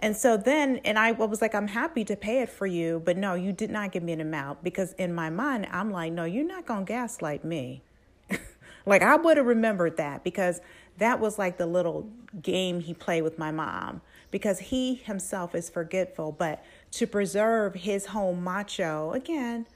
And 0.00 0.16
so 0.16 0.36
then, 0.36 0.76
and 0.84 0.98
I 0.98 1.12
was 1.12 1.42
like, 1.42 1.54
I'm 1.54 1.68
happy 1.68 2.04
to 2.04 2.16
pay 2.16 2.40
it 2.40 2.48
for 2.48 2.66
you, 2.66 3.02
but 3.04 3.16
no, 3.16 3.34
you 3.34 3.52
did 3.52 3.70
not 3.70 3.90
give 3.90 4.02
me 4.02 4.12
an 4.12 4.20
amount 4.20 4.62
because 4.62 4.92
in 4.92 5.12
my 5.12 5.28
mind, 5.28 5.66
I'm 5.72 5.90
like, 5.90 6.12
no, 6.12 6.24
you're 6.24 6.46
not 6.46 6.66
going 6.66 6.86
to 6.86 6.92
gaslight 6.92 7.44
me. 7.44 7.82
like, 8.86 9.02
I 9.02 9.16
would 9.16 9.36
have 9.36 9.46
remembered 9.46 9.96
that 9.96 10.22
because 10.22 10.60
that 10.98 11.20
was 11.20 11.38
like 11.38 11.58
the 11.58 11.66
little 11.66 12.08
game 12.42 12.80
he 12.80 12.94
played 12.94 13.22
with 13.22 13.38
my 13.38 13.50
mom 13.50 14.00
because 14.30 14.58
he 14.58 14.94
himself 14.94 15.54
is 15.54 15.70
forgetful, 15.70 16.32
but 16.32 16.62
to 16.92 17.06
preserve 17.06 17.74
his 17.74 18.06
home 18.06 18.44
macho, 18.44 19.12
again, 19.12 19.66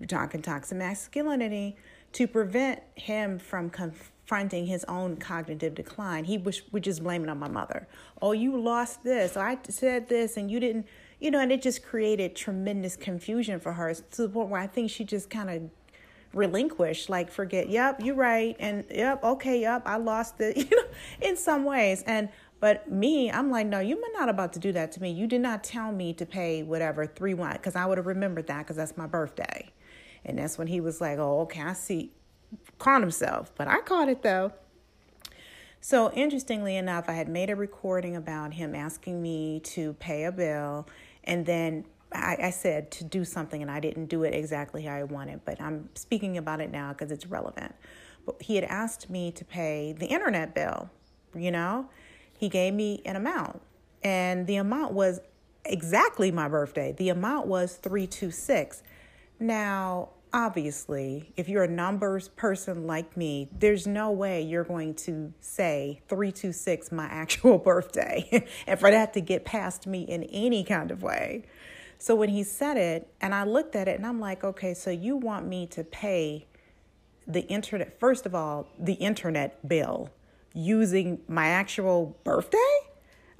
we're 0.00 0.06
talking 0.06 0.40
toxic 0.40 0.78
masculinity, 0.78 1.76
to 2.12 2.26
prevent 2.26 2.82
him 2.94 3.38
from 3.38 3.68
confronting 3.68 4.66
his 4.66 4.84
own 4.84 5.16
cognitive 5.16 5.74
decline, 5.74 6.24
he 6.24 6.38
would 6.38 6.82
just 6.82 7.02
blame 7.02 7.22
it 7.24 7.28
on 7.28 7.38
my 7.38 7.48
mother. 7.48 7.86
Oh, 8.22 8.32
you 8.32 8.58
lost 8.58 9.04
this. 9.04 9.36
I 9.36 9.58
said 9.68 10.08
this 10.08 10.36
and 10.36 10.50
you 10.50 10.60
didn't, 10.60 10.86
you 11.20 11.30
know, 11.30 11.40
and 11.40 11.52
it 11.52 11.60
just 11.60 11.82
created 11.82 12.34
tremendous 12.34 12.96
confusion 12.96 13.60
for 13.60 13.74
her 13.74 13.92
to 13.92 14.22
the 14.22 14.28
point 14.28 14.48
where 14.48 14.60
I 14.60 14.66
think 14.66 14.90
she 14.90 15.04
just 15.04 15.28
kind 15.28 15.50
of 15.50 15.70
relinquished, 16.32 17.08
like 17.08 17.30
forget, 17.30 17.68
yep, 17.68 18.00
you're 18.02 18.14
right, 18.14 18.56
and 18.58 18.84
yep, 18.90 19.22
okay, 19.22 19.60
yep, 19.60 19.82
I 19.86 19.96
lost 19.96 20.40
it, 20.40 20.56
you 20.70 20.76
know, 20.76 20.88
in 21.20 21.36
some 21.36 21.64
ways. 21.64 22.02
And 22.06 22.28
but 22.60 22.90
me, 22.90 23.30
I'm 23.30 23.50
like, 23.50 23.66
no, 23.66 23.78
you're 23.78 23.98
not 24.18 24.28
about 24.28 24.52
to 24.54 24.58
do 24.58 24.72
that 24.72 24.90
to 24.92 25.02
me. 25.02 25.12
You 25.12 25.28
did 25.28 25.40
not 25.40 25.62
tell 25.62 25.92
me 25.92 26.12
to 26.14 26.26
pay 26.26 26.62
whatever 26.62 27.06
three 27.06 27.34
one 27.34 27.52
because 27.52 27.76
I 27.76 27.86
would 27.86 27.98
have 27.98 28.06
remembered 28.06 28.48
that 28.48 28.58
because 28.58 28.76
that's 28.76 28.96
my 28.96 29.06
birthday. 29.06 29.70
And 30.24 30.38
that's 30.38 30.58
when 30.58 30.66
he 30.66 30.80
was 30.80 31.00
like, 31.00 31.18
oh, 31.18 31.40
okay, 31.42 31.62
I 31.62 31.72
see, 31.72 32.12
caught 32.78 33.00
himself, 33.00 33.52
but 33.56 33.68
I 33.68 33.80
caught 33.80 34.08
it 34.08 34.22
though. 34.22 34.52
So 35.80 36.10
interestingly 36.12 36.76
enough, 36.76 37.04
I 37.08 37.12
had 37.12 37.28
made 37.28 37.50
a 37.50 37.56
recording 37.56 38.16
about 38.16 38.54
him 38.54 38.74
asking 38.74 39.22
me 39.22 39.60
to 39.60 39.92
pay 39.94 40.24
a 40.24 40.32
bill, 40.32 40.88
and 41.22 41.46
then 41.46 41.84
I, 42.12 42.36
I, 42.44 42.50
said 42.50 42.90
to 42.92 43.04
do 43.04 43.24
something, 43.24 43.60
and 43.60 43.70
I 43.70 43.80
didn't 43.80 44.06
do 44.06 44.22
it 44.22 44.34
exactly 44.34 44.82
how 44.82 44.94
I 44.94 45.02
wanted. 45.04 45.44
But 45.44 45.60
I'm 45.60 45.88
speaking 45.94 46.38
about 46.38 46.60
it 46.60 46.70
now 46.70 46.92
because 46.92 47.10
it's 47.10 47.26
relevant. 47.26 47.74
But 48.24 48.42
he 48.42 48.54
had 48.54 48.64
asked 48.64 49.10
me 49.10 49.30
to 49.32 49.44
pay 49.44 49.92
the 49.92 50.06
internet 50.06 50.54
bill, 50.54 50.90
you 51.34 51.50
know, 51.50 51.88
he 52.38 52.48
gave 52.48 52.74
me 52.74 53.02
an 53.04 53.16
amount, 53.16 53.60
and 54.02 54.46
the 54.46 54.56
amount 54.56 54.92
was 54.92 55.20
exactly 55.64 56.30
my 56.30 56.48
birthday. 56.48 56.92
The 56.92 57.10
amount 57.10 57.46
was 57.46 57.76
326. 57.76 58.82
Now, 59.40 60.10
obviously, 60.32 61.32
if 61.36 61.48
you're 61.48 61.64
a 61.64 61.68
numbers 61.68 62.28
person 62.28 62.86
like 62.86 63.16
me, 63.16 63.48
there's 63.56 63.86
no 63.86 64.10
way 64.10 64.42
you're 64.42 64.64
going 64.64 64.94
to 64.94 65.32
say 65.40 66.00
326 66.08 66.92
my 66.92 67.04
actual 67.10 67.58
birthday 67.58 68.46
and 68.66 68.78
for 68.78 68.90
that 68.90 69.12
to 69.14 69.20
get 69.20 69.44
past 69.44 69.86
me 69.86 70.02
in 70.02 70.24
any 70.24 70.64
kind 70.64 70.90
of 70.90 71.02
way. 71.02 71.44
So 71.98 72.14
when 72.14 72.28
he 72.28 72.44
said 72.44 72.76
it, 72.76 73.12
and 73.20 73.34
I 73.34 73.44
looked 73.44 73.74
at 73.74 73.88
it 73.88 73.96
and 73.96 74.06
I'm 74.06 74.20
like, 74.20 74.44
okay, 74.44 74.72
so 74.72 74.90
you 74.90 75.16
want 75.16 75.46
me 75.46 75.66
to 75.66 75.82
pay 75.82 76.46
the 77.26 77.42
internet, 77.48 77.98
first 77.98 78.24
of 78.24 78.34
all, 78.34 78.68
the 78.78 78.94
internet 78.94 79.68
bill 79.68 80.10
using 80.54 81.20
my 81.28 81.48
actual 81.48 82.16
birthday? 82.24 82.58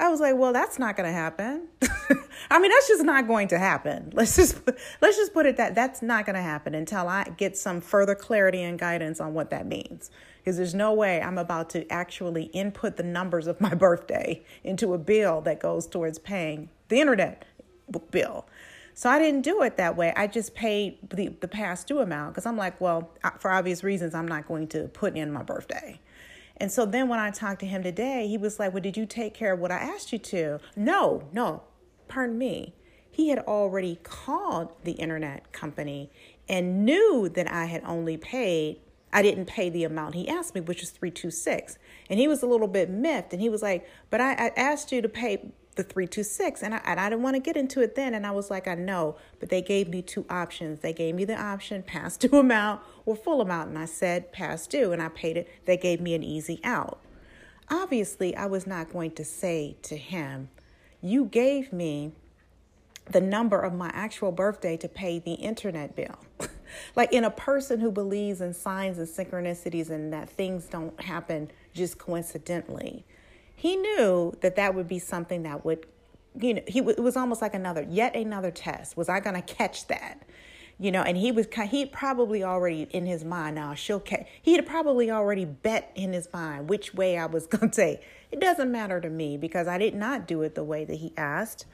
I 0.00 0.08
was 0.08 0.20
like, 0.20 0.36
well, 0.36 0.52
that's 0.52 0.78
not 0.78 0.96
going 0.96 1.08
to 1.08 1.12
happen. 1.12 1.68
I 2.50 2.60
mean, 2.60 2.70
that's 2.70 2.88
just 2.88 3.04
not 3.04 3.26
going 3.26 3.48
to 3.48 3.58
happen. 3.58 4.10
Let's 4.14 4.36
just 4.36 4.60
let's 5.00 5.16
just 5.16 5.32
put 5.34 5.44
it 5.46 5.56
that 5.56 5.74
that's 5.74 6.02
not 6.02 6.24
going 6.24 6.36
to 6.36 6.42
happen 6.42 6.74
until 6.74 7.08
I 7.08 7.24
get 7.36 7.56
some 7.56 7.80
further 7.80 8.14
clarity 8.14 8.62
and 8.62 8.78
guidance 8.78 9.20
on 9.20 9.34
what 9.34 9.50
that 9.50 9.66
means. 9.66 10.10
Because 10.38 10.56
there's 10.56 10.74
no 10.74 10.92
way 10.92 11.20
I'm 11.20 11.36
about 11.36 11.68
to 11.70 11.90
actually 11.92 12.44
input 12.44 12.96
the 12.96 13.02
numbers 13.02 13.46
of 13.48 13.60
my 13.60 13.74
birthday 13.74 14.44
into 14.62 14.94
a 14.94 14.98
bill 14.98 15.40
that 15.42 15.58
goes 15.60 15.86
towards 15.86 16.18
paying 16.18 16.68
the 16.88 17.00
internet 17.00 17.44
bill. 18.10 18.46
So 18.94 19.08
I 19.08 19.18
didn't 19.20 19.42
do 19.42 19.62
it 19.62 19.76
that 19.76 19.96
way. 19.96 20.12
I 20.16 20.26
just 20.26 20.54
paid 20.54 20.98
the, 21.10 21.28
the 21.28 21.46
past 21.46 21.86
due 21.86 22.00
amount 22.00 22.34
because 22.34 22.46
I'm 22.46 22.56
like, 22.56 22.80
well, 22.80 23.10
for 23.38 23.52
obvious 23.52 23.84
reasons, 23.84 24.12
I'm 24.12 24.26
not 24.26 24.48
going 24.48 24.66
to 24.68 24.88
put 24.88 25.16
in 25.16 25.32
my 25.32 25.42
birthday. 25.42 26.00
And 26.56 26.70
so 26.70 26.84
then 26.84 27.08
when 27.08 27.18
I 27.18 27.30
talked 27.30 27.60
to 27.60 27.66
him 27.66 27.82
today, 27.82 28.26
he 28.26 28.36
was 28.36 28.58
like, 28.58 28.72
Well, 28.72 28.82
did 28.82 28.96
you 28.96 29.06
take 29.06 29.34
care 29.34 29.52
of 29.52 29.60
what 29.60 29.70
I 29.70 29.76
asked 29.76 30.12
you 30.12 30.18
to? 30.18 30.58
No, 30.76 31.28
no, 31.32 31.62
pardon 32.08 32.36
me. 32.36 32.74
He 33.10 33.28
had 33.28 33.38
already 33.40 33.98
called 34.02 34.72
the 34.84 34.92
internet 34.92 35.52
company 35.52 36.10
and 36.48 36.84
knew 36.84 37.28
that 37.34 37.50
I 37.50 37.66
had 37.66 37.82
only 37.84 38.16
paid, 38.16 38.80
I 39.12 39.22
didn't 39.22 39.46
pay 39.46 39.70
the 39.70 39.84
amount 39.84 40.14
he 40.14 40.28
asked 40.28 40.54
me, 40.54 40.60
which 40.60 40.80
was 40.80 40.90
326. 40.90 41.78
And 42.10 42.18
he 42.18 42.28
was 42.28 42.42
a 42.42 42.46
little 42.46 42.68
bit 42.68 42.90
miffed 42.90 43.32
and 43.32 43.40
he 43.40 43.48
was 43.48 43.62
like, 43.62 43.88
But 44.10 44.20
I, 44.20 44.32
I 44.32 44.52
asked 44.56 44.92
you 44.92 45.00
to 45.02 45.08
pay 45.08 45.52
the 45.78 45.84
326 45.84 46.62
and 46.62 46.74
I, 46.74 46.80
and 46.84 47.00
I 47.00 47.08
didn't 47.08 47.22
want 47.22 47.36
to 47.36 47.40
get 47.40 47.56
into 47.56 47.80
it 47.80 47.94
then 47.94 48.12
and 48.12 48.26
I 48.26 48.32
was 48.32 48.50
like 48.50 48.68
I 48.68 48.74
know 48.74 49.16
but 49.40 49.48
they 49.48 49.62
gave 49.62 49.88
me 49.88 50.02
two 50.02 50.26
options. 50.28 50.80
They 50.80 50.92
gave 50.92 51.14
me 51.14 51.24
the 51.24 51.40
option 51.40 51.82
past 51.82 52.20
due 52.20 52.36
amount 52.38 52.82
or 53.06 53.16
full 53.16 53.40
amount 53.40 53.70
and 53.70 53.78
I 53.78 53.86
said 53.86 54.32
past 54.32 54.70
due 54.70 54.92
and 54.92 55.00
I 55.00 55.08
paid 55.08 55.38
it. 55.38 55.48
They 55.64 55.78
gave 55.78 56.00
me 56.00 56.14
an 56.14 56.22
easy 56.22 56.60
out. 56.64 56.98
Obviously 57.70 58.36
I 58.36 58.46
was 58.46 58.66
not 58.66 58.92
going 58.92 59.12
to 59.12 59.24
say 59.24 59.76
to 59.82 59.96
him 59.96 60.50
you 61.00 61.24
gave 61.24 61.72
me 61.72 62.12
the 63.10 63.20
number 63.20 63.60
of 63.60 63.72
my 63.72 63.90
actual 63.94 64.32
birthday 64.32 64.76
to 64.76 64.88
pay 64.88 65.18
the 65.18 65.34
internet 65.34 65.96
bill. 65.96 66.18
Like 66.94 67.12
in 67.12 67.24
a 67.24 67.30
person 67.30 67.80
who 67.80 67.90
believes 67.90 68.42
in 68.42 68.52
signs 68.52 68.98
and 68.98 69.08
synchronicities 69.08 69.88
and 69.90 70.12
that 70.12 70.28
things 70.28 70.66
don't 70.66 71.00
happen 71.00 71.50
just 71.72 71.98
coincidentally 71.98 73.06
he 73.58 73.74
knew 73.74 74.32
that 74.40 74.54
that 74.54 74.76
would 74.76 74.86
be 74.86 75.00
something 75.00 75.42
that 75.42 75.64
would 75.64 75.84
you 76.40 76.54
know 76.54 76.62
he 76.68 76.78
it 76.78 77.00
was 77.00 77.16
almost 77.16 77.42
like 77.42 77.54
another 77.54 77.84
yet 77.90 78.14
another 78.14 78.52
test. 78.52 78.96
Was 78.96 79.08
i 79.08 79.18
going 79.18 79.34
to 79.34 79.42
catch 79.42 79.88
that? 79.88 80.22
You 80.78 80.92
know 80.92 81.02
and 81.02 81.16
he 81.16 81.32
was 81.32 81.48
he 81.68 81.84
probably 81.84 82.44
already 82.44 82.82
in 82.90 83.04
his 83.04 83.24
mind 83.24 83.56
now 83.56 83.74
she'll 83.74 83.98
catch 83.98 84.28
he 84.40 84.54
had 84.54 84.64
probably 84.64 85.10
already 85.10 85.44
bet 85.44 85.90
in 85.96 86.12
his 86.12 86.28
mind 86.32 86.68
which 86.68 86.94
way 86.94 87.18
i 87.18 87.26
was 87.26 87.46
going 87.54 87.70
to 87.70 87.74
say. 87.74 88.00
It 88.30 88.40
doesn't 88.40 88.70
matter 88.70 89.00
to 89.00 89.10
me 89.10 89.36
because 89.36 89.66
i 89.66 89.76
did 89.76 89.96
not 89.96 90.28
do 90.28 90.42
it 90.42 90.54
the 90.54 90.64
way 90.64 90.84
that 90.84 90.96
he 90.96 91.12
asked. 91.16 91.66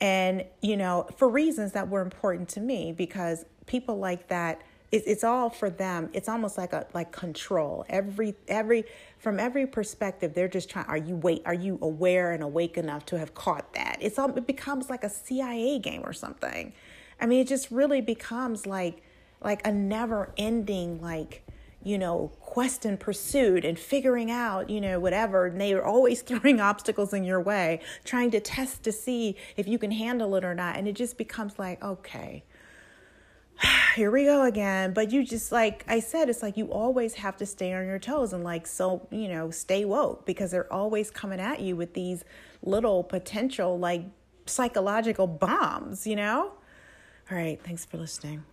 And 0.00 0.44
you 0.62 0.76
know 0.76 1.08
for 1.16 1.28
reasons 1.28 1.72
that 1.72 1.88
were 1.88 2.00
important 2.00 2.48
to 2.50 2.60
me 2.60 2.92
because 2.92 3.44
people 3.66 3.98
like 3.98 4.28
that 4.28 4.62
it's, 4.94 5.06
it's 5.08 5.24
all 5.24 5.50
for 5.50 5.70
them. 5.70 6.08
It's 6.12 6.28
almost 6.28 6.56
like 6.56 6.72
a 6.72 6.86
like 6.94 7.10
control. 7.10 7.84
Every 7.88 8.36
every 8.46 8.84
from 9.18 9.40
every 9.40 9.66
perspective 9.66 10.34
they're 10.34 10.46
just 10.46 10.70
trying 10.70 10.86
are 10.86 10.96
you 10.96 11.16
wait 11.16 11.42
are 11.44 11.54
you 11.54 11.80
aware 11.82 12.30
and 12.30 12.44
awake 12.44 12.78
enough 12.78 13.04
to 13.06 13.18
have 13.18 13.34
caught 13.34 13.74
that? 13.74 13.98
It's 14.00 14.20
all 14.20 14.32
it 14.36 14.46
becomes 14.46 14.88
like 14.88 15.02
a 15.02 15.10
cia 15.10 15.80
game 15.80 16.02
or 16.04 16.12
something. 16.12 16.72
I 17.20 17.26
mean 17.26 17.40
it 17.40 17.48
just 17.48 17.72
really 17.72 18.02
becomes 18.02 18.66
like 18.66 19.02
like 19.42 19.66
a 19.66 19.72
never 19.72 20.32
ending 20.36 21.02
like 21.02 21.44
you 21.82 21.98
know 21.98 22.30
quest 22.40 22.84
and 22.84 22.98
pursuit 22.98 23.64
and 23.64 23.76
figuring 23.76 24.30
out 24.30 24.70
you 24.70 24.80
know 24.80 25.00
whatever. 25.00 25.46
And 25.46 25.60
they 25.60 25.72
are 25.72 25.84
always 25.84 26.22
throwing 26.28 26.60
obstacles 26.60 27.12
in 27.12 27.24
your 27.24 27.40
way 27.40 27.80
trying 28.04 28.30
to 28.30 28.38
test 28.38 28.84
to 28.84 28.92
see 28.92 29.34
if 29.56 29.66
you 29.66 29.76
can 29.76 29.90
handle 29.90 30.36
it 30.36 30.44
or 30.44 30.54
not. 30.54 30.76
And 30.76 30.86
it 30.86 30.92
just 30.92 31.18
becomes 31.18 31.58
like 31.58 31.82
okay 31.82 32.44
here 33.94 34.10
we 34.10 34.24
go 34.24 34.42
again. 34.42 34.92
But 34.92 35.12
you 35.12 35.24
just 35.24 35.52
like 35.52 35.84
I 35.88 36.00
said, 36.00 36.28
it's 36.28 36.42
like 36.42 36.56
you 36.56 36.66
always 36.72 37.14
have 37.14 37.36
to 37.38 37.46
stay 37.46 37.72
on 37.72 37.86
your 37.86 37.98
toes 37.98 38.32
and 38.32 38.44
like 38.44 38.66
so, 38.66 39.06
you 39.10 39.28
know, 39.28 39.50
stay 39.50 39.84
woke 39.84 40.26
because 40.26 40.50
they're 40.50 40.72
always 40.72 41.10
coming 41.10 41.40
at 41.40 41.60
you 41.60 41.76
with 41.76 41.94
these 41.94 42.24
little 42.62 43.04
potential 43.04 43.78
like 43.78 44.04
psychological 44.46 45.26
bombs, 45.26 46.06
you 46.06 46.16
know? 46.16 46.52
All 47.30 47.38
right, 47.38 47.60
thanks 47.62 47.84
for 47.84 47.96
listening. 47.96 48.44